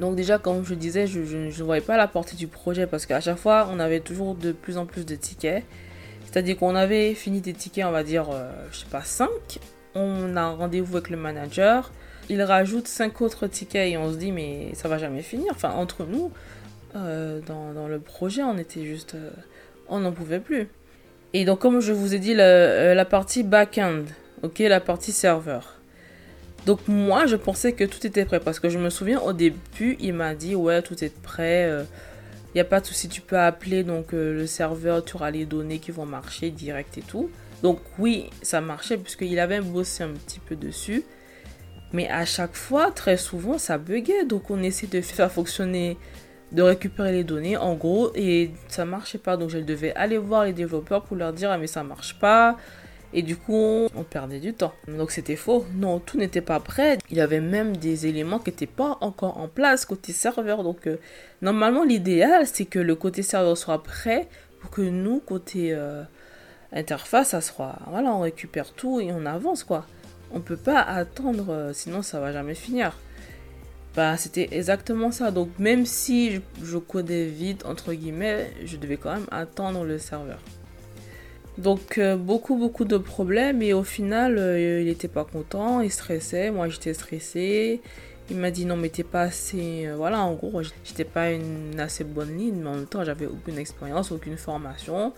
Donc 0.01 0.17
déjà, 0.17 0.39
comme 0.39 0.65
je 0.65 0.75
disais, 0.75 1.07
je 1.07 1.21
ne 1.21 1.63
voyais 1.63 1.83
pas 1.83 1.99
la 1.99 2.09
portée 2.09 2.35
du 2.35 2.47
projet 2.47 2.87
parce 2.87 3.05
qu'à 3.05 3.21
chaque 3.21 3.37
fois, 3.37 3.69
on 3.71 3.79
avait 3.79 4.01
toujours 4.01 4.35
de 4.35 4.53
plus 4.53 4.79
en 4.79 4.87
plus 4.87 5.05
de 5.05 5.17
tickets. 5.17 5.65
C'est-à-dire 6.37 6.59
qu'on 6.59 6.75
avait 6.75 7.14
fini 7.14 7.40
des 7.40 7.55
tickets, 7.55 7.87
on 7.87 7.92
va 7.92 8.03
dire, 8.03 8.29
euh, 8.31 8.51
je 8.70 8.81
sais 8.81 8.87
pas, 8.90 9.01
5. 9.01 9.31
On 9.94 10.37
a 10.37 10.42
un 10.42 10.51
rendez-vous 10.51 10.99
avec 10.99 11.09
le 11.09 11.16
manager. 11.16 11.90
Il 12.29 12.42
rajoute 12.42 12.88
5 12.88 13.22
autres 13.22 13.46
tickets 13.46 13.90
et 13.90 13.96
on 13.96 14.12
se 14.12 14.18
dit, 14.18 14.33
mais 14.33 14.68
ça 14.75 14.87
va 14.87 14.99
jamais 14.99 15.22
finir. 15.22 15.46
Enfin, 15.53 15.70
entre 15.70 16.05
nous, 16.05 16.31
euh, 16.94 17.40
dans, 17.46 17.88
le 17.88 17.99
projet, 18.01 18.42
on 18.42 18.59
était 18.59 18.85
juste... 18.85 19.14
Euh, 19.14 19.31
on 19.88 20.01
n'en 20.01 20.12
pouvait 20.12 20.38
plus. 20.38 20.68
Et 21.33 21.46
donc, 21.46 21.61
comme 21.61 21.81
je 21.81 21.94
vous 21.94 22.14
ai 22.14 22.18
dit, 22.18 22.35
la, 22.35 22.94
la 22.94 23.05
partie 23.07 23.42
back-end, 23.42 24.03
ok, 24.42 24.59
la 24.59 24.81
partie 24.81 25.12
serveur. 25.12 25.77
Donc 26.66 26.81
moi, 26.87 27.25
je 27.25 27.37
pensais 27.37 27.72
que 27.72 27.85
tout 27.85 28.07
était 28.07 28.27
prêt 28.27 28.40
parce 28.40 28.61
que 28.61 28.68
je 28.68 28.79
me 28.79 28.90
souviens 28.90 29.22
au 29.22 29.33
début, 29.33 29.96
il 30.01 30.12
m'a 30.12 30.35
dit 30.35 30.55
ouais, 30.55 30.83
tout 30.83 31.03
est 31.03 31.18
prêt. 31.22 31.64
Euh, 31.64 31.85
n'y 32.57 32.61
a 32.62 32.64
pas 32.64 32.81
de 32.81 32.87
souci, 32.87 33.09
tu 33.09 33.21
peux 33.21 33.38
appeler 33.38 33.85
donc 33.85 34.14
euh, 34.14 34.33
le 34.33 34.47
serveur, 34.47 35.05
tu 35.05 35.16
auras 35.16 35.31
les 35.31 35.45
données 35.45 35.79
qui 35.79 35.90
vont 35.90 36.07
marcher 36.07 36.51
direct 36.51 36.99
et 36.99 37.03
tout. 37.03 37.31
Donc 37.62 37.81
oui, 37.99 38.31
ça 38.42 38.61
marchait 38.61 38.97
puisqu'il 38.97 39.38
avait 39.38 39.61
bossé 39.61 40.05
un 40.05 40.12
petit 40.12 40.40
peu 40.40 40.57
dessus. 40.57 41.05
Mais 41.92 42.09
à 42.09 42.25
chaque 42.25 42.55
fois, 42.55 42.90
très 42.90 43.16
souvent, 43.16 43.59
ça 43.59 43.79
buguait. 43.79 44.25
Donc 44.25 44.51
on 44.51 44.62
essaie 44.62 44.87
de 44.87 45.01
faire 45.01 45.31
fonctionner, 45.31 45.97
de 46.53 46.62
récupérer 46.62 47.12
les 47.12 47.25
données 47.25 47.57
en 47.57 47.75
gros 47.75 48.11
et 48.14 48.51
ça 48.69 48.85
marchait 48.85 49.19
pas. 49.19 49.37
Donc 49.37 49.51
je 49.51 49.59
devais 49.59 49.95
aller 49.95 50.19
voir 50.19 50.45
les 50.45 50.53
développeurs 50.53 51.03
pour 51.03 51.16
leur 51.16 51.33
dire 51.33 51.51
ah 51.51 51.59
mais 51.59 51.66
ça 51.66 51.83
marche 51.83 52.19
pas. 52.19 52.57
Et 53.12 53.23
du 53.23 53.37
coup, 53.37 53.88
on, 53.95 54.03
perdait 54.03 54.40
du 54.40 54.53
temps. 54.53 54.75
Donc 54.88 55.11
c'était 55.11 55.37
faux. 55.37 55.64
Non, 55.75 56.01
tout 56.01 56.19
n'était 56.19 56.40
pas 56.40 56.61
prêt. 56.61 56.99
Il 57.11 57.16
y 57.16 57.21
avait 57.21 57.40
même 57.40 57.77
des 57.77 58.07
éléments 58.07 58.38
qui 58.38 58.51
n'étaient 58.51 58.66
pas 58.66 58.99
encore 59.01 59.38
en 59.38 59.49
place 59.49 59.85
côté 59.87 60.12
serveur. 60.12 60.62
Donc 60.64 60.87
euh, 60.87 60.99
normalement, 61.40 61.85
l'idéal, 61.85 62.47
c'est 62.47 62.64
que 62.66 62.79
le 62.79 62.95
côté 62.95 63.23
serveur 63.23 63.57
soit 63.57 63.83
prêt 63.83 64.29
pour 64.61 64.71
que 64.71 64.83
nous, 64.83 65.21
côté 65.21 65.73
euh, 65.73 66.03
interface, 66.73 67.29
ça 67.29 67.40
soit... 67.40 67.79
Voilà, 67.88 68.12
on 68.12 68.21
récupère 68.21 68.73
tout 68.73 69.01
et 69.01 69.12
on 69.12 69.25
avance, 69.25 69.64
quoi. 69.64 69.87
On 70.33 70.40
peut 70.40 70.57
pas 70.57 70.81
attendre, 70.81 71.47
euh, 71.51 71.73
sinon 71.73 72.03
ça 72.03 72.19
va 72.19 72.33
jamais 72.33 72.57
finir. 72.57 72.99
Bah, 73.95 74.16
c'était 74.19 74.49
exactement 74.51 75.11
ça. 75.11 75.31
Donc 75.31 75.49
même 75.59 75.87
si 75.87 76.33
je, 76.33 76.40
je 76.62 76.77
codais 76.77 77.27
vite, 77.27 77.64
entre 77.64 77.95
guillemets, 77.95 78.51
je 78.64 78.77
devais 78.77 78.99
quand 78.99 79.14
même 79.14 79.29
attendre 79.31 79.85
le 79.85 79.99
serveur. 79.99 80.38
Donc 81.59 81.97
euh, 81.97 82.16
beaucoup 82.16 82.57
beaucoup 82.57 82.85
de 82.85 82.99
problèmes 82.99 83.62
et 83.62 83.73
au 83.73 83.83
final 83.83 84.37
euh, 84.38 84.81
il 84.81 84.87
n'était 84.87 85.09
pas 85.09 85.25
content, 85.25 85.81
il 85.81 85.90
stressait, 85.90 86.51
moi 86.51 86.69
j'étais 86.69 86.92
stressée. 86.92 87.81
Il 88.29 88.37
m'a 88.37 88.51
dit 88.51 88.66
non 88.66 88.77
mais 88.77 88.88
t'es 88.88 89.05
pas 89.05 89.23
assez... 89.23 89.87
Euh, 89.87 89.95
voilà 89.97 90.21
en 90.21 90.35
gros 90.35 90.61
j'étais 90.85 91.05
pas 91.05 91.31
une 91.31 91.79
assez 91.79 92.05
bonne 92.05 92.37
ligne 92.37 92.57
mais 92.57 92.69
en 92.69 92.75
même 92.75 92.87
temps 92.87 93.05
j'avais 93.05 93.27
aucune 93.27 93.57
expérience, 93.57 94.12
aucune 94.12 94.37
formation. 94.37 95.14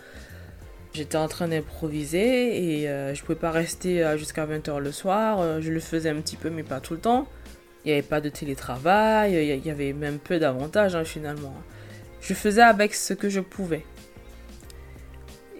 J'étais 0.92 1.16
en 1.16 1.26
train 1.28 1.48
d'improviser 1.48 2.82
et 2.82 3.14
je 3.14 3.22
pouvais 3.22 3.38
pas 3.38 3.50
rester 3.50 4.16
jusqu'à 4.16 4.46
20h 4.46 4.78
le 4.78 4.90
soir. 4.90 5.60
je 5.60 5.70
le 5.70 5.80
faisais 5.80 6.08
un 6.08 6.16
petit 6.16 6.36
peu 6.36 6.50
mais 6.50 6.62
pas 6.62 6.80
tout 6.80 6.94
le 6.94 7.00
temps. 7.00 7.28
Il 7.84 7.88
n'y 7.88 7.92
avait 7.92 8.06
pas 8.06 8.20
de 8.20 8.30
télétravail, 8.30 9.34
il 9.34 9.66
y 9.66 9.70
avait 9.70 9.92
même 9.92 10.18
peu 10.18 10.38
d'avantages 10.38 10.96
hein, 10.96 11.04
finalement. 11.04 11.54
Je 12.20 12.32
faisais 12.34 12.62
avec 12.62 12.94
ce 12.94 13.12
que 13.14 13.28
je 13.28 13.40
pouvais. 13.40 13.84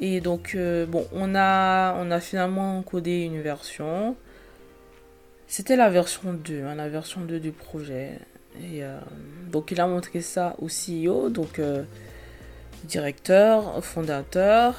Et 0.01 0.21
donc, 0.21 0.53
euh, 0.55 0.87
bon, 0.87 1.07
on 1.13 1.35
a, 1.35 1.95
on 1.99 2.11
a 2.11 2.21
finalement 2.21 2.83
codé 2.83 3.23
une 3.23 3.41
version. 3.41 4.17
C'était 5.49 5.77
la 5.77 5.91
version 5.91 6.33
2, 6.33 6.63
hein, 6.65 6.75
la 6.77 6.89
version 6.89 7.23
2 7.23 7.41
du 7.41 7.51
projet. 7.51 8.13
Et 8.61 8.85
euh, 8.85 8.99
donc, 9.51 9.73
il 9.73 9.81
a 9.81 9.87
montré 9.87 10.21
ça 10.21 10.55
au 10.59 10.69
CEO, 10.69 11.31
donc 11.31 11.59
euh, 11.59 11.83
directeur, 12.85 13.85
fondateur. 13.85 14.77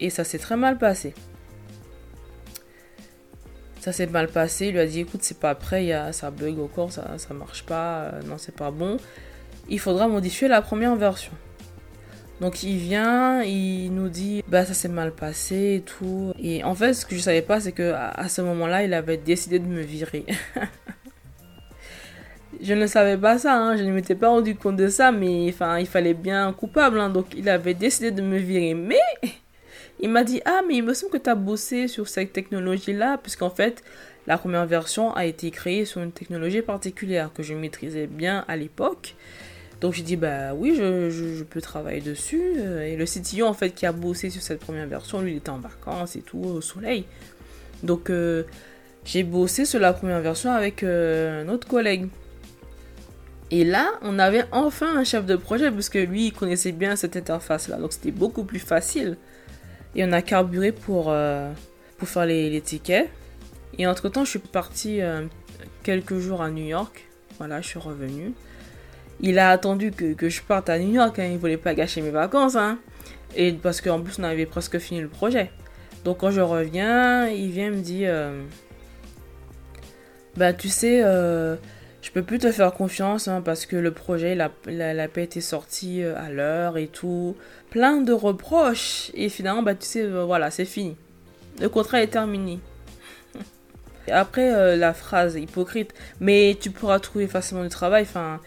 Et 0.00 0.10
ça 0.10 0.24
s'est 0.24 0.38
très 0.38 0.56
mal 0.56 0.78
passé. 0.78 1.14
Ça 3.78 3.92
s'est 3.92 4.06
mal 4.06 4.28
passé. 4.28 4.66
Il 4.66 4.72
lui 4.72 4.80
a 4.80 4.86
dit 4.86 5.00
écoute, 5.00 5.22
c'est 5.22 5.38
pas 5.38 5.54
prêt, 5.54 5.84
y 5.84 5.92
a, 5.92 6.12
ça 6.12 6.30
bug 6.30 6.58
encore, 6.58 6.90
ça, 6.90 7.18
ça 7.18 7.34
marche 7.34 7.64
pas, 7.64 8.12
non, 8.26 8.36
c'est 8.36 8.54
pas 8.54 8.70
bon. 8.70 8.96
Il 9.68 9.78
faudra 9.78 10.08
modifier 10.08 10.48
la 10.48 10.60
première 10.60 10.96
version. 10.96 11.32
Donc 12.40 12.62
il 12.62 12.78
vient, 12.78 13.42
il 13.42 13.94
nous 13.94 14.08
dit 14.08 14.42
bah 14.48 14.64
ça 14.64 14.72
s'est 14.72 14.88
mal 14.88 15.12
passé 15.12 15.76
et 15.76 15.80
tout. 15.82 16.32
Et 16.38 16.64
en 16.64 16.74
fait, 16.74 16.94
ce 16.94 17.04
que 17.04 17.14
je 17.14 17.20
savais 17.20 17.42
pas, 17.42 17.60
c'est 17.60 17.72
que 17.72 17.92
à, 17.92 18.28
ce 18.28 18.40
moment-là, 18.40 18.82
il 18.82 18.94
avait 18.94 19.18
décidé 19.18 19.58
de 19.58 19.66
me 19.66 19.82
virer. 19.82 20.24
je 22.62 22.72
ne 22.72 22.86
savais 22.86 23.18
pas 23.18 23.38
ça, 23.38 23.54
hein. 23.54 23.76
je 23.76 23.82
ne 23.82 23.92
m'étais 23.92 24.14
pas 24.14 24.28
rendu 24.28 24.54
compte 24.54 24.76
de 24.76 24.88
ça, 24.88 25.12
mais 25.12 25.46
il 25.46 25.86
fallait 25.86 26.14
bien 26.14 26.48
un 26.48 26.52
coupable, 26.54 26.98
hein. 26.98 27.10
donc 27.10 27.26
il 27.36 27.48
avait 27.50 27.74
décidé 27.74 28.10
de 28.10 28.22
me 28.22 28.38
virer. 28.38 28.72
Mais 28.72 29.00
il 30.00 30.08
m'a 30.08 30.24
dit 30.24 30.40
ah 30.46 30.62
mais 30.66 30.76
il 30.76 30.82
me 30.82 30.94
semble 30.94 31.12
que 31.12 31.18
tu 31.18 31.28
as 31.28 31.34
bossé 31.34 31.88
sur 31.88 32.08
cette 32.08 32.32
technologie-là, 32.32 33.18
puisqu'en 33.18 33.50
fait 33.50 33.82
la 34.26 34.38
première 34.38 34.64
version 34.64 35.14
a 35.14 35.26
été 35.26 35.50
créée 35.50 35.84
sur 35.84 36.00
une 36.00 36.12
technologie 36.12 36.62
particulière 36.62 37.32
que 37.34 37.42
je 37.42 37.52
maîtrisais 37.52 38.06
bien 38.06 38.46
à 38.48 38.56
l'époque. 38.56 39.14
Donc 39.80 39.94
j'ai 39.94 40.02
dit 40.02 40.16
bah 40.16 40.52
oui, 40.54 40.74
je, 40.76 41.42
peux 41.44 41.60
travailler 41.60 42.00
dessus. 42.00 42.42
Euh, 42.58 42.82
et 42.82 42.96
le 42.96 43.04
CTO 43.06 43.46
en 43.46 43.54
fait 43.54 43.70
qui 43.70 43.86
a 43.86 43.92
bossé 43.92 44.30
sur 44.30 44.42
cette 44.42 44.60
première 44.60 44.86
version, 44.86 45.20
lui 45.20 45.32
il 45.32 45.36
était 45.38 45.50
en 45.50 45.58
vacances 45.58 46.16
et 46.16 46.20
tout, 46.20 46.38
au 46.38 46.60
soleil. 46.60 47.06
Donc 47.82 48.10
euh, 48.10 48.44
j'ai 49.04 49.22
bossé 49.22 49.64
sur 49.64 49.80
la 49.80 49.92
première 49.92 50.20
version 50.20 50.52
avec 50.52 50.82
euh, 50.82 51.44
un 51.44 51.48
autre 51.48 51.66
collègue. 51.66 52.08
Et 53.52 53.64
là, 53.64 53.90
on 54.02 54.20
avait 54.20 54.44
enfin 54.52 54.96
un 54.96 55.02
chef 55.02 55.26
de 55.26 55.34
projet 55.34 55.72
parce 55.72 55.88
que 55.88 55.98
lui, 55.98 56.26
il 56.26 56.32
connaissait 56.32 56.70
bien 56.70 56.94
cette 56.94 57.16
interface-là. 57.16 57.78
Donc 57.78 57.92
c'était 57.92 58.12
beaucoup 58.12 58.44
plus 58.44 58.60
facile. 58.60 59.16
Et 59.96 60.04
on 60.04 60.12
a 60.12 60.22
carburé 60.22 60.70
pour, 60.70 61.12
pour 61.98 62.08
faire 62.08 62.26
les, 62.26 62.48
les, 62.48 62.60
tickets. 62.60 63.10
Et 63.76 63.88
entre-temps, 63.88 64.24
je 64.24 64.30
suis 64.30 64.38
partie 64.38 65.00
quelques 65.82 66.18
jours 66.18 66.42
à 66.42 66.50
New 66.52 66.64
York. 66.64 67.08
Voilà, 67.38 67.60
je 67.60 67.66
suis 67.66 67.80
revenue. 67.80 68.34
Il 69.22 69.38
a 69.38 69.50
attendu 69.50 69.90
que, 69.90 70.28
je 70.28 70.42
parte 70.42 70.70
à 70.70 70.78
New 70.78 70.94
York, 70.94 71.18
hein. 71.18 71.28
il 71.30 71.38
voulait 71.38 71.58
pas 71.58 71.74
gâcher 71.74 72.00
mes 72.00 72.10
vacances, 72.10 72.56
hein. 72.56 72.78
Et 73.36 73.52
parce 73.52 73.80
qu'en 73.80 74.00
plus, 74.00 74.18
on 74.18 74.24
avait 74.24 74.46
presque 74.46 74.78
fini 74.78 75.00
le 75.00 75.08
projet. 75.08 75.50
Donc 76.04 76.18
quand 76.18 76.30
je 76.30 76.40
reviens, 76.40 77.28
il 77.28 77.50
vient 77.50 77.70
me 77.70 77.80
dire 77.80 78.10
euh, 78.12 78.42
Bah, 80.36 80.52
tu 80.52 80.68
sais, 80.68 81.02
euh, 81.04 81.56
je 82.02 82.10
peux 82.10 82.22
plus 82.22 82.38
te 82.38 82.50
faire 82.50 82.72
confiance 82.72 83.28
hein, 83.28 83.42
parce 83.44 83.66
que 83.66 83.76
le 83.76 83.92
projet, 83.92 84.32
il 84.32 84.38
n'a 84.76 85.08
pas 85.08 85.20
été 85.20 85.40
sorti 85.40 86.02
euh, 86.02 86.16
à 86.16 86.30
l'heure 86.30 86.78
et 86.78 86.86
tout. 86.86 87.36
Plein 87.70 87.98
de 87.98 88.12
reproches. 88.12 89.10
Et 89.14 89.28
finalement, 89.28 89.62
bah, 89.62 89.74
tu 89.74 89.86
sais, 89.86 90.06
voilà, 90.06 90.50
c'est 90.50 90.64
fini. 90.64 90.96
Le 91.60 91.68
contrat 91.68 92.02
est 92.02 92.08
terminé. 92.08 92.58
Après, 94.10 94.76
la 94.76 94.94
phrase 94.94 95.36
hypocrite, 95.36 95.92
mais 96.20 96.56
tu 96.58 96.70
pourras 96.70 96.98
trouver 97.00 97.26
facilement 97.26 97.62
du 97.62 97.68
travail. 97.68 98.04
Enfin, 98.04 98.40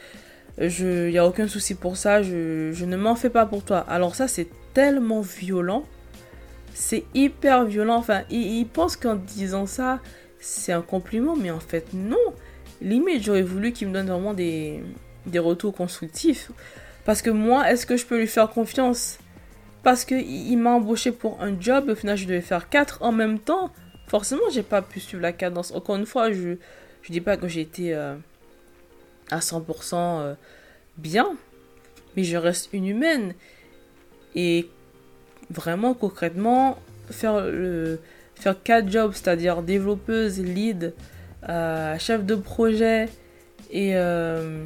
il 0.59 1.09
n'y 1.09 1.17
a 1.17 1.25
aucun 1.25 1.47
souci 1.47 1.75
pour 1.75 1.97
ça, 1.97 2.21
je, 2.21 2.85
ne 2.85 2.95
m'en 2.95 3.15
fais 3.15 3.29
pas 3.29 3.45
pour 3.45 3.63
toi. 3.63 3.79
Alors 3.79 4.15
ça, 4.15 4.27
c'est 4.27 4.47
tellement 4.73 5.21
violent. 5.21 5.83
C'est 6.73 7.05
hyper 7.13 7.65
violent. 7.65 7.95
Enfin, 7.95 8.23
il, 8.29 8.65
pense 8.67 8.95
qu'en 8.95 9.15
disant 9.15 9.65
ça, 9.65 9.99
c'est 10.39 10.71
un 10.71 10.81
compliment, 10.81 11.35
mais 11.35 11.51
en 11.51 11.59
fait, 11.59 11.87
non. 11.93 12.17
Limite, 12.81 13.23
j'aurais 13.23 13.41
voulu 13.41 13.71
qu'il 13.71 13.87
me 13.87 13.93
donne 13.93 14.07
vraiment 14.07 14.33
des, 14.33 14.83
des 15.25 15.39
retours 15.39 15.73
constructifs. 15.73 16.51
Parce 17.05 17.21
que 17.21 17.29
moi, 17.29 17.69
est-ce 17.71 17.85
que 17.85 17.97
je 17.97 18.05
peux 18.05 18.17
lui 18.17 18.27
faire 18.27 18.49
confiance? 18.49 19.19
Parce 19.83 20.05
qu'il 20.05 20.21
il, 20.21 20.57
m'a 20.57 20.71
embauché 20.71 21.11
pour 21.11 21.41
un 21.41 21.59
job, 21.59 21.89
au 21.89 21.95
final, 21.95 22.15
je 22.15 22.25
devais 22.25 22.41
faire 22.41 22.69
quatre 22.69 23.01
en 23.01 23.11
même 23.11 23.39
temps. 23.39 23.71
Forcément, 24.07 24.43
j'ai 24.51 24.63
pas 24.63 24.81
pu 24.81 24.99
suivre 24.99 25.21
la 25.21 25.33
cadence. 25.33 25.73
Encore 25.73 25.95
une 25.95 26.05
fois, 26.05 26.31
je 26.31 26.49
ne 26.49 26.57
dis 27.09 27.21
pas 27.21 27.37
que 27.37 27.47
j'ai 27.47 27.61
été... 27.61 27.95
Euh, 27.95 28.15
à 29.31 29.39
100% 29.39 29.95
euh, 29.95 30.33
bien, 30.97 31.35
mais 32.15 32.23
je 32.23 32.37
reste 32.37 32.69
une 32.73 32.87
humaine. 32.87 33.33
Et 34.35 34.69
vraiment 35.49 35.93
concrètement, 35.93 36.79
faire, 37.09 37.41
le, 37.41 37.99
faire 38.35 38.61
quatre 38.61 38.89
jobs, 38.89 39.13
c'est-à-dire 39.13 39.61
développeuse, 39.61 40.39
lead, 40.39 40.93
euh, 41.49 41.97
chef 41.99 42.25
de 42.25 42.35
projet 42.35 43.09
et, 43.69 43.95
euh, 43.95 44.63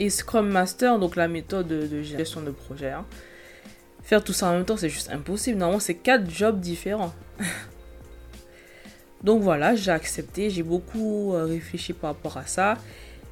et 0.00 0.10
Scrum 0.10 0.48
Master, 0.48 0.98
donc 0.98 1.16
la 1.16 1.28
méthode 1.28 1.68
de, 1.68 2.02
gestion 2.02 2.42
de 2.42 2.50
projet. 2.50 2.90
Hein. 2.90 3.06
Faire 4.02 4.22
tout 4.22 4.32
ça 4.32 4.48
en 4.48 4.52
même 4.52 4.64
temps, 4.64 4.76
c'est 4.76 4.88
juste 4.88 5.10
impossible. 5.10 5.58
Normalement, 5.58 5.80
c'est 5.80 5.94
quatre 5.94 6.30
jobs 6.30 6.60
différents. 6.60 7.14
donc 9.24 9.42
voilà, 9.42 9.74
j'ai 9.74 9.90
accepté, 9.90 10.50
j'ai 10.50 10.62
beaucoup 10.62 11.32
réfléchi 11.32 11.92
par 11.92 12.10
rapport 12.10 12.36
à 12.36 12.46
ça. 12.46 12.76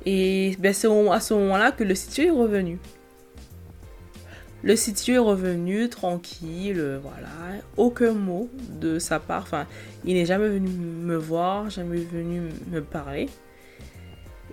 Et 0.06 0.56
ben, 0.58 0.72
c'est 0.72 0.88
à 0.88 1.20
ce 1.20 1.34
moment-là 1.34 1.72
que 1.72 1.84
le 1.84 1.94
CTO 1.94 2.22
est 2.22 2.30
revenu. 2.30 2.78
Le 4.62 4.74
CTO 4.76 5.12
est 5.12 5.18
revenu 5.18 5.88
tranquille, 5.90 6.98
voilà, 7.02 7.62
aucun 7.76 8.12
mot 8.12 8.48
de 8.80 8.98
sa 8.98 9.20
part. 9.20 9.42
Enfin, 9.42 9.66
il 10.04 10.14
n'est 10.14 10.26
jamais 10.26 10.48
venu 10.48 10.70
me 10.70 11.16
voir, 11.16 11.68
jamais 11.68 11.98
venu 11.98 12.48
me 12.70 12.80
parler. 12.80 13.28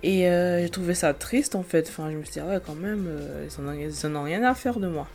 Et 0.02 0.28
euh, 0.28 0.60
j'ai 0.60 0.68
trouvé 0.68 0.94
ça 0.94 1.14
triste 1.14 1.54
en 1.54 1.62
fait. 1.62 1.86
Enfin, 1.88 2.10
je 2.10 2.16
me 2.16 2.24
suis 2.24 2.34
dit, 2.34 2.40
ouais, 2.40 2.60
quand 2.64 2.74
même, 2.74 3.06
euh, 3.08 3.48
ils 3.48 4.16
rien 4.16 4.42
à 4.42 4.54
faire 4.54 4.80
de 4.80 4.88
moi. 4.88 5.08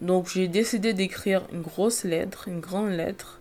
Donc 0.00 0.28
j'ai 0.28 0.48
décidé 0.48 0.92
d'écrire 0.92 1.42
une 1.52 1.62
grosse 1.62 2.04
lettre, 2.04 2.48
une 2.48 2.60
grande 2.60 2.90
lettre, 2.90 3.40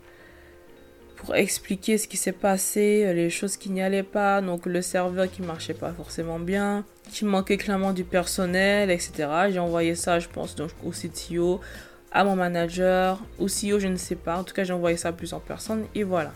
pour 1.23 1.35
expliquer 1.35 1.97
ce 1.97 2.07
qui 2.07 2.17
s'est 2.17 2.33
passé, 2.33 3.03
euh, 3.05 3.13
les 3.13 3.29
choses 3.29 3.55
qui 3.55 3.69
n'y 3.69 3.81
allaient 3.81 4.03
pas, 4.03 4.41
donc 4.41 4.65
le 4.65 4.81
serveur 4.81 5.31
qui 5.31 5.41
marchait 5.41 5.73
pas 5.73 5.93
forcément 5.93 6.37
bien, 6.37 6.83
qui 7.11 7.23
manquait 7.23 7.57
clairement 7.57 7.93
du 7.93 8.03
personnel, 8.03 8.91
etc. 8.91 9.29
J'ai 9.49 9.59
envoyé 9.59 9.95
ça, 9.95 10.19
je 10.19 10.27
pense, 10.27 10.55
donc 10.55 10.71
au 10.85 10.91
CTO, 10.91 11.61
à 12.11 12.25
mon 12.25 12.35
manager, 12.35 13.21
au 13.39 13.45
CEO, 13.45 13.79
je 13.79 13.87
ne 13.87 13.95
sais 13.95 14.15
pas. 14.15 14.37
En 14.37 14.43
tout 14.43 14.53
cas, 14.53 14.65
j'ai 14.65 14.73
envoyé 14.73 14.97
ça 14.97 15.09
à 15.09 15.11
plusieurs 15.13 15.41
personnes 15.41 15.85
et 15.95 16.03
voilà. 16.03 16.33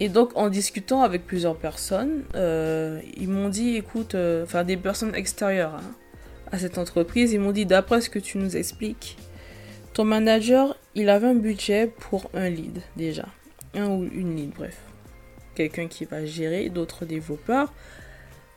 Et 0.00 0.08
donc, 0.08 0.30
en 0.34 0.48
discutant 0.48 1.02
avec 1.02 1.26
plusieurs 1.26 1.56
personnes, 1.56 2.24
euh, 2.34 3.00
ils 3.18 3.28
m'ont 3.28 3.50
dit, 3.50 3.76
écoute, 3.76 4.14
euh, 4.14 4.44
enfin 4.44 4.64
des 4.64 4.78
personnes 4.78 5.14
extérieures 5.14 5.74
hein, 5.74 5.94
à 6.50 6.58
cette 6.58 6.78
entreprise, 6.78 7.32
ils 7.32 7.40
m'ont 7.40 7.52
dit, 7.52 7.66
d'après 7.66 8.00
ce 8.00 8.08
que 8.08 8.18
tu 8.18 8.38
nous 8.38 8.56
expliques, 8.56 9.18
ton 9.92 10.04
manager, 10.04 10.78
il 10.94 11.10
avait 11.10 11.28
un 11.28 11.34
budget 11.34 11.86
pour 11.86 12.30
un 12.32 12.48
lead 12.48 12.80
déjà 12.96 13.26
un 13.74 13.88
ou 13.88 14.04
une 14.04 14.36
ligne, 14.36 14.52
bref. 14.56 14.78
Quelqu'un 15.54 15.86
qui 15.86 16.04
va 16.04 16.24
gérer 16.24 16.68
d'autres 16.68 17.04
développeurs. 17.04 17.72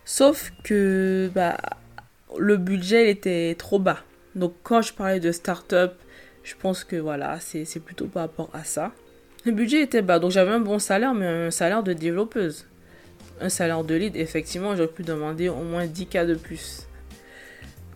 Sauf 0.05 0.51
que 0.63 1.29
bah, 1.33 1.57
le 2.37 2.57
budget 2.57 3.09
était 3.09 3.55
trop 3.57 3.79
bas. 3.79 3.99
Donc 4.35 4.53
quand 4.63 4.81
je 4.81 4.93
parlais 4.93 5.19
de 5.19 5.31
start-up, 5.31 5.95
je 6.43 6.53
pense 6.55 6.83
que 6.83 6.95
voilà, 6.95 7.39
c'est 7.39 7.79
plutôt 7.79 8.05
par 8.07 8.23
rapport 8.23 8.49
à 8.53 8.63
ça. 8.63 8.91
Le 9.45 9.51
budget 9.51 9.81
était 9.81 10.01
bas, 10.01 10.19
donc 10.19 10.31
j'avais 10.31 10.51
un 10.51 10.59
bon 10.59 10.79
salaire, 10.79 11.13
mais 11.13 11.25
un 11.25 11.51
salaire 11.51 11.83
de 11.83 11.93
développeuse. 11.93 12.67
Un 13.41 13.49
salaire 13.49 13.83
de 13.83 13.95
lead, 13.95 14.15
effectivement, 14.15 14.75
j'aurais 14.75 14.87
pu 14.89 15.03
demander 15.03 15.49
au 15.49 15.61
moins 15.61 15.85
10K 15.85 16.25
de 16.25 16.35
plus. 16.35 16.87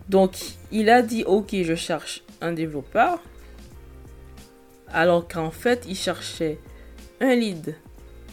Donc 0.08 0.36
il 0.72 0.90
a 0.90 1.02
dit, 1.02 1.24
ok, 1.24 1.54
je 1.62 1.74
cherche 1.74 2.24
un 2.40 2.52
développeur. 2.52 3.20
Alors 4.92 5.28
qu'en 5.28 5.50
fait, 5.50 5.84
il 5.88 5.96
cherchait 5.96 6.58
un 7.20 7.34
lead. 7.34 7.74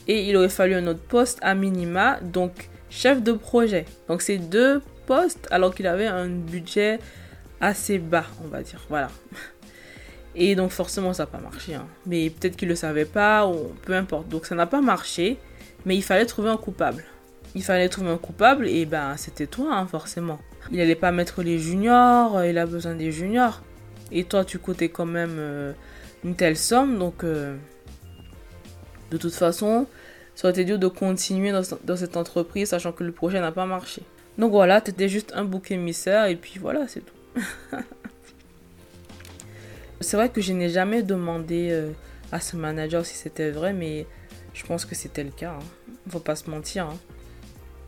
Et 0.07 0.29
il 0.29 0.37
aurait 0.37 0.49
fallu 0.49 0.73
un 0.73 0.87
autre 0.87 1.01
poste 1.01 1.39
à 1.41 1.53
minima, 1.53 2.19
donc 2.21 2.69
chef 2.89 3.21
de 3.21 3.33
projet. 3.33 3.85
Donc 4.07 4.21
c'est 4.21 4.37
deux 4.37 4.81
postes 5.05 5.47
alors 5.51 5.75
qu'il 5.75 5.87
avait 5.87 6.07
un 6.07 6.29
budget 6.29 6.99
assez 7.59 7.97
bas, 7.97 8.25
on 8.43 8.47
va 8.47 8.61
dire. 8.61 8.81
Voilà. 8.89 9.09
Et 10.35 10.55
donc 10.55 10.71
forcément 10.71 11.13
ça 11.13 11.23
n'a 11.23 11.27
pas 11.27 11.39
marché. 11.39 11.75
Hein. 11.75 11.87
Mais 12.05 12.29
peut-être 12.29 12.55
qu'il 12.55 12.67
ne 12.67 12.73
le 12.73 12.77
savait 12.77 13.05
pas, 13.05 13.47
ou 13.47 13.73
peu 13.83 13.93
importe. 13.93 14.29
Donc 14.29 14.45
ça 14.45 14.55
n'a 14.55 14.67
pas 14.67 14.81
marché, 14.81 15.37
mais 15.85 15.95
il 15.95 16.03
fallait 16.03 16.25
trouver 16.25 16.49
un 16.49 16.57
coupable. 16.57 17.03
Il 17.55 17.63
fallait 17.63 17.89
trouver 17.89 18.11
un 18.11 18.17
coupable 18.17 18.67
et 18.67 18.85
ben 18.85 19.15
c'était 19.17 19.47
toi 19.47 19.73
hein, 19.73 19.87
forcément. 19.87 20.39
Il 20.71 20.77
n'allait 20.77 20.95
pas 20.95 21.11
mettre 21.11 21.41
les 21.41 21.59
juniors, 21.59 22.43
il 22.43 22.57
a 22.57 22.65
besoin 22.65 22.93
des 22.93 23.11
juniors. 23.11 23.61
Et 24.11 24.23
toi 24.23 24.45
tu 24.45 24.59
coûtais 24.59 24.89
quand 24.89 25.05
même 25.05 25.35
euh, 25.37 25.73
une 26.23 26.35
telle 26.35 26.57
somme, 26.57 26.97
donc... 26.97 27.23
Euh, 27.23 27.57
de 29.11 29.17
toute 29.17 29.33
façon, 29.33 29.87
ça 30.35 30.47
aurait 30.47 30.51
été 30.51 30.65
dur 30.65 30.79
de 30.79 30.87
continuer 30.87 31.51
dans, 31.51 31.95
cette 31.95 32.17
entreprise 32.17 32.69
sachant 32.69 32.91
que 32.91 33.03
le 33.03 33.11
projet 33.11 33.39
n'a 33.39 33.51
pas 33.51 33.65
marché. 33.65 34.03
Donc 34.37 34.51
voilà, 34.51 34.81
t'étais 34.81 35.09
juste 35.09 35.33
un 35.35 35.43
bouc 35.43 35.71
émissaire 35.71 36.25
et 36.25 36.35
puis 36.35 36.59
voilà, 36.59 36.87
c'est 36.87 37.01
tout. 37.01 37.41
c'est 40.01 40.17
vrai 40.17 40.29
que 40.29 40.41
je 40.41 40.53
n'ai 40.53 40.69
jamais 40.69 41.01
demandé 41.01 41.69
euh, 41.71 41.91
à 42.31 42.39
ce 42.39 42.55
manager 42.55 43.05
si 43.05 43.15
c'était 43.15 43.49
vrai, 43.49 43.73
mais 43.73 44.05
je 44.53 44.65
pense 44.65 44.85
que 44.85 44.95
c'était 44.95 45.23
le 45.23 45.31
cas. 45.31 45.53
Hein. 45.53 45.93
Faut 46.09 46.19
pas 46.19 46.35
se 46.35 46.49
mentir. 46.49 46.85
Hein. 46.85 46.97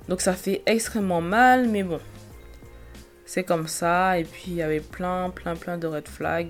Donc 0.08 0.21
ça 0.21 0.34
fait 0.34 0.63
extrêmement 0.65 1.21
mal, 1.21 1.67
mais 1.67 1.84
bon. 1.84 1.99
C'est 3.25 3.43
comme 3.43 3.67
ça. 3.67 4.17
Et 4.17 4.23
puis 4.23 4.45
il 4.47 4.55
y 4.55 4.63
avait 4.63 4.79
plein, 4.79 5.29
plein, 5.29 5.55
plein 5.55 5.77
de 5.77 5.86
red 5.86 6.08
flags. 6.08 6.49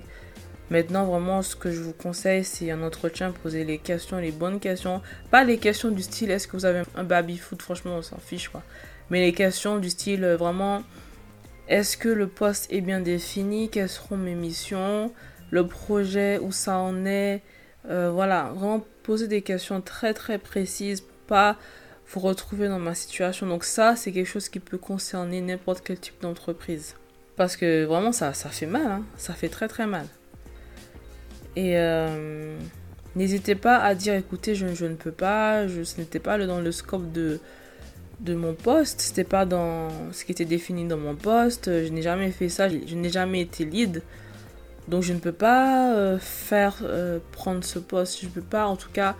Maintenant, 0.69 1.05
vraiment, 1.05 1.41
ce 1.41 1.55
que 1.55 1.71
je 1.71 1.81
vous 1.81 1.93
conseille, 1.93 2.43
c'est 2.43 2.69
un 2.71 2.83
entretien, 2.83 3.31
poser 3.31 3.63
les 3.63 3.77
questions, 3.77 4.17
les 4.17 4.31
bonnes 4.31 4.59
questions. 4.59 5.01
Pas 5.31 5.43
les 5.43 5.57
questions 5.57 5.89
du 5.89 6.01
style 6.01 6.31
est-ce 6.31 6.47
que 6.47 6.55
vous 6.57 6.65
avez 6.65 6.83
un 6.95 7.03
baby-foot 7.03 7.61
Franchement, 7.61 7.95
on 7.97 8.01
s'en 8.01 8.17
fiche, 8.17 8.49
quoi. 8.49 8.63
Mais 9.09 9.21
les 9.21 9.33
questions 9.33 9.77
du 9.77 9.89
style 9.89 10.23
euh, 10.23 10.37
vraiment 10.37 10.83
est-ce 11.69 11.97
que 11.97 12.09
le 12.09 12.27
poste 12.27 12.65
est 12.71 12.81
bien 12.81 12.99
défini? 12.99 13.69
Quelles 13.69 13.89
seront 13.89 14.17
mes 14.17 14.33
missions? 14.33 15.13
Le 15.51 15.67
projet, 15.67 16.39
où 16.39 16.51
ça 16.51 16.77
en 16.79 17.05
est? 17.05 17.43
Euh, 17.87 18.09
Voilà, 18.11 18.51
vraiment 18.55 18.83
poser 19.03 19.27
des 19.27 19.43
questions 19.43 19.79
très 19.79 20.15
très 20.15 20.39
précises 20.39 21.03
pas 21.27 21.57
vous 22.07 22.21
retrouver 22.21 22.67
dans 22.67 22.79
ma 22.79 22.95
situation. 22.95 23.45
Donc 23.45 23.63
ça, 23.63 23.95
c'est 23.95 24.11
quelque 24.11 24.27
chose 24.27 24.49
qui 24.49 24.59
peut 24.59 24.79
concerner 24.79 25.41
n'importe 25.41 25.83
quel 25.85 25.99
type 25.99 26.19
d'entreprise. 26.21 26.95
Parce 27.35 27.55
que 27.55 27.85
vraiment, 27.85 28.11
ça, 28.11 28.33
ça 28.33 28.49
fait 28.49 28.65
mal. 28.65 28.87
Hein. 28.87 29.03
Ça 29.17 29.33
fait 29.35 29.49
très 29.49 29.67
très 29.67 29.85
mal. 29.85 30.07
Et 31.55 31.77
euh, 31.77 32.57
n'hésitez 33.15 33.55
pas 33.55 33.77
à 33.77 33.95
dire, 33.95 34.13
écoutez, 34.13 34.55
je, 34.55 34.65
ne 34.65 34.95
peux 34.95 35.11
pas, 35.11 35.67
ce 35.67 35.99
n'était 35.99 36.19
pas 36.19 36.37
dans 36.45 36.61
le 36.61 36.71
scope 36.71 37.11
de, 37.11 37.39
de 38.19 38.35
mon 38.35 38.53
poste, 38.53 39.01
c'était 39.01 39.23
pas 39.23 39.45
dans 39.45 39.89
ce 40.11 40.25
qui 40.25 40.31
était 40.31 40.45
défini 40.45 40.87
dans 40.87 40.97
mon 40.97 41.15
poste, 41.15 41.65
je 41.65 41.89
n'ai 41.89 42.01
jamais 42.01 42.31
fait 42.31 42.49
ça, 42.49 42.67
je, 42.69 42.95
n'ai 42.95 43.09
jamais 43.09 43.41
été 43.41 43.65
lead. 43.65 44.03
Donc 44.87 45.03
je 45.03 45.13
ne 45.13 45.19
peux 45.19 45.31
pas 45.31 45.93
euh, 45.93 46.17
faire 46.17 46.77
euh, 46.83 47.19
prendre 47.31 47.63
ce 47.63 47.79
poste, 47.79 48.21
je 48.21 48.25
ne 48.25 48.31
peux 48.31 48.41
pas 48.41 48.65
en 48.65 48.75
tout 48.75 48.89
cas 48.91 49.15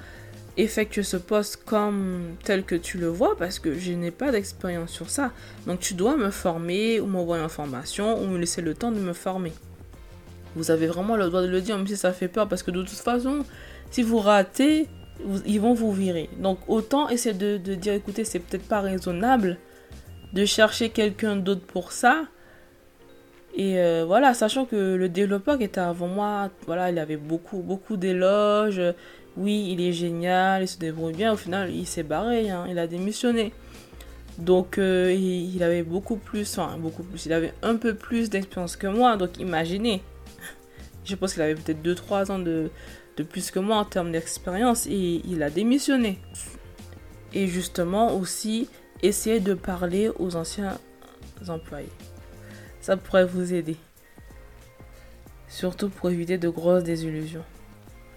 effectuer 0.57 1.03
ce 1.03 1.15
poste 1.15 1.63
comme 1.65 2.35
tel 2.43 2.63
que 2.63 2.75
tu 2.75 2.97
le 2.97 3.07
vois 3.07 3.37
parce 3.37 3.59
que 3.59 3.77
je 3.77 3.93
n'ai 3.93 4.11
pas 4.11 4.31
d'expérience 4.31 4.91
sur 4.91 5.09
ça. 5.09 5.31
Donc 5.67 5.79
tu 5.79 5.93
dois 5.93 6.17
me 6.17 6.31
former 6.31 6.99
ou 6.99 7.05
m'envoyer 7.05 7.43
une 7.43 7.49
formation 7.49 8.21
ou 8.21 8.27
me 8.27 8.37
laisser 8.37 8.61
le 8.61 8.73
temps 8.73 8.91
de 8.91 8.99
me 8.99 9.13
former. 9.13 9.53
Vous 10.59 10.71
avez 10.71 10.87
vraiment 10.87 11.15
le 11.15 11.25
droit 11.27 11.41
de 11.41 11.47
le 11.47 11.61
dire, 11.61 11.77
même 11.77 11.87
si 11.87 11.95
ça 11.95 12.11
fait 12.11 12.27
peur, 12.27 12.49
parce 12.49 12.63
que 12.63 12.71
de 12.71 12.81
toute 12.81 12.89
façon, 12.89 13.45
si 13.91 14.03
vous 14.03 14.19
ratez, 14.19 14.87
ils 15.45 15.61
vont 15.61 15.73
vous 15.73 15.93
virer. 15.93 16.29
Donc 16.37 16.59
autant 16.67 17.07
essayer 17.07 17.33
de, 17.33 17.57
dire, 17.75 17.93
écoutez, 17.93 18.25
c'est 18.25 18.39
peut-être 18.39 18.67
pas 18.67 18.81
raisonnable 18.81 19.57
de 20.33 20.43
chercher 20.43 20.89
quelqu'un 20.89 21.37
d'autre 21.37 21.65
pour 21.65 21.93
ça. 21.93 22.25
Et 23.55 23.79
euh, 23.79 24.03
voilà, 24.05 24.33
sachant 24.33 24.65
que 24.65 24.95
le 24.95 25.07
développeur 25.07 25.57
qui 25.57 25.63
était 25.63 25.79
avant 25.79 26.07
moi, 26.07 26.49
voilà, 26.65 26.91
il 26.91 26.99
avait 26.99 27.17
beaucoup, 27.17 27.59
beaucoup 27.59 27.95
d'éloges. 27.95 28.81
Oui, 29.37 29.69
il 29.71 29.79
est 29.81 29.93
génial, 29.93 30.63
il 30.63 30.67
se 30.67 30.77
débrouille 30.77 31.13
bien. 31.13 31.31
Au 31.31 31.37
final, 31.37 31.73
il 31.73 31.87
s'est 31.87 32.03
barré, 32.03 32.49
hein, 32.49 32.65
il 32.69 32.77
a 32.77 32.85
démissionné. 32.85 33.53
Donc, 34.37 34.77
euh, 34.77 35.13
il, 35.13 35.61
avait 35.63 35.83
beaucoup 35.83 36.15
plus, 36.15 36.57
enfin, 36.57 36.77
beaucoup 36.77 37.03
plus, 37.03 37.25
il 37.25 37.33
avait 37.33 37.53
un 37.61 37.75
peu 37.75 37.93
plus 37.93 38.29
d'expérience 38.29 38.77
que 38.77 38.87
moi. 38.87 39.17
Donc, 39.17 39.37
imaginez, 39.37 40.01
je 41.05 41.15
pense 41.15 41.33
qu'il 41.33 41.41
avait 41.41 41.55
peut-être 41.55 41.81
2-3 41.81 42.31
ans 42.31 42.39
de, 42.39 42.69
plus 43.29 43.51
que 43.51 43.59
moi 43.59 43.77
en 43.77 43.85
termes 43.85 44.11
d'expérience 44.11 44.87
et 44.87 45.21
il 45.25 45.43
a 45.43 45.49
démissionné. 45.49 46.19
Et 47.33 47.47
justement 47.47 48.15
aussi, 48.15 48.69
essayer 49.01 49.39
de 49.39 49.53
parler 49.53 50.09
aux 50.19 50.35
anciens 50.35 50.77
employés. 51.47 51.89
Ça 52.81 52.95
pourrait 52.95 53.25
vous 53.25 53.53
aider. 53.53 53.75
Surtout 55.47 55.89
pour 55.89 56.09
éviter 56.09 56.37
de 56.37 56.47
grosses 56.47 56.83
désillusions. 56.83 57.43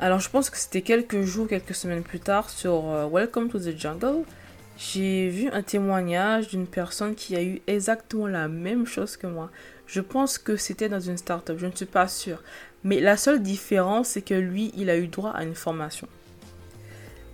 Alors 0.00 0.20
je 0.20 0.28
pense 0.30 0.50
que 0.50 0.56
c'était 0.56 0.82
quelques 0.82 1.22
jours, 1.22 1.48
quelques 1.48 1.74
semaines 1.74 2.02
plus 2.02 2.20
tard 2.20 2.50
sur 2.50 2.88
euh, 2.88 3.06
Welcome 3.06 3.48
to 3.48 3.58
the 3.58 3.76
Jungle. 3.76 4.24
J'ai 4.76 5.28
vu 5.28 5.48
un 5.50 5.62
témoignage 5.62 6.48
d'une 6.48 6.66
personne 6.66 7.14
qui 7.14 7.36
a 7.36 7.42
eu 7.42 7.62
exactement 7.66 8.26
la 8.26 8.48
même 8.48 8.86
chose 8.86 9.16
que 9.16 9.26
moi. 9.26 9.50
Je 9.86 10.00
pense 10.00 10.38
que 10.38 10.56
c'était 10.56 10.88
dans 10.88 11.00
une 11.00 11.18
start-up, 11.18 11.58
je 11.58 11.66
ne 11.66 11.72
suis 11.72 11.86
pas 11.86 12.08
sûre. 12.08 12.42
Mais 12.84 13.00
la 13.00 13.16
seule 13.16 13.42
différence, 13.42 14.08
c'est 14.08 14.22
que 14.22 14.34
lui, 14.34 14.72
il 14.76 14.90
a 14.90 14.96
eu 14.96 15.06
droit 15.06 15.30
à 15.30 15.44
une 15.44 15.54
formation. 15.54 16.08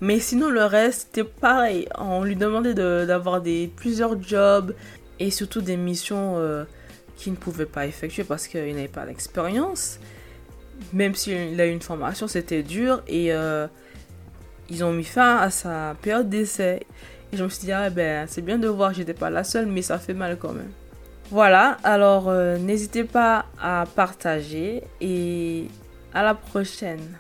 Mais 0.01 0.21
sinon, 0.21 0.51
le 0.51 0.65
reste, 0.65 1.09
c'était 1.09 1.29
pareil. 1.29 1.89
On 1.97 2.23
lui 2.23 2.37
demandait 2.37 2.75
d'avoir 2.75 3.43
plusieurs 3.77 4.23
jobs 4.23 4.75
et 5.19 5.31
surtout 5.31 5.61
des 5.61 5.77
missions 5.77 6.35
euh, 6.37 6.65
qu'il 7.17 7.33
ne 7.33 7.37
pouvait 7.37 7.67
pas 7.67 7.87
effectuer 7.87 8.25
parce 8.25 8.47
qu'il 8.47 8.75
n'avait 8.75 8.89
pas 8.89 9.07
d'expérience. 9.07 9.99
Même 10.93 11.15
s'il 11.15 11.61
a 11.61 11.67
eu 11.67 11.73
une 11.73 11.83
formation, 11.83 12.29
c'était 12.29 12.63
dur 12.63 13.03
et 13.09 13.33
euh, 13.33 13.67
ils 14.71 14.85
ont 14.85 14.93
mis 14.93 15.05
fin 15.05 15.39
à 15.39 15.51
sa 15.51 15.97
période 16.01 16.29
d'essai. 16.29 16.87
Et 17.33 17.37
je 17.37 17.43
me 17.43 17.49
suis 17.49 17.65
dit, 17.65 17.73
ah 17.73 17.91
ben, 17.91 18.27
c'est 18.29 18.43
bien 18.43 18.59
de 18.59 18.69
voir, 18.69 18.95
j'étais 18.95 19.15
pas 19.15 19.31
la 19.31 19.43
seule, 19.43 19.67
mais 19.67 19.83
ça 19.83 19.99
fait 19.99 20.15
mal 20.15 20.39
quand 20.39 20.53
même. 20.53 20.71
Voilà, 21.31 21.77
alors 21.85 22.29
euh, 22.29 22.57
n'hésitez 22.57 23.05
pas 23.05 23.45
à 23.61 23.85
partager 23.95 24.83
et 25.01 25.69
à 26.15 26.23
la 26.23 26.35
prochaine. 26.35 27.19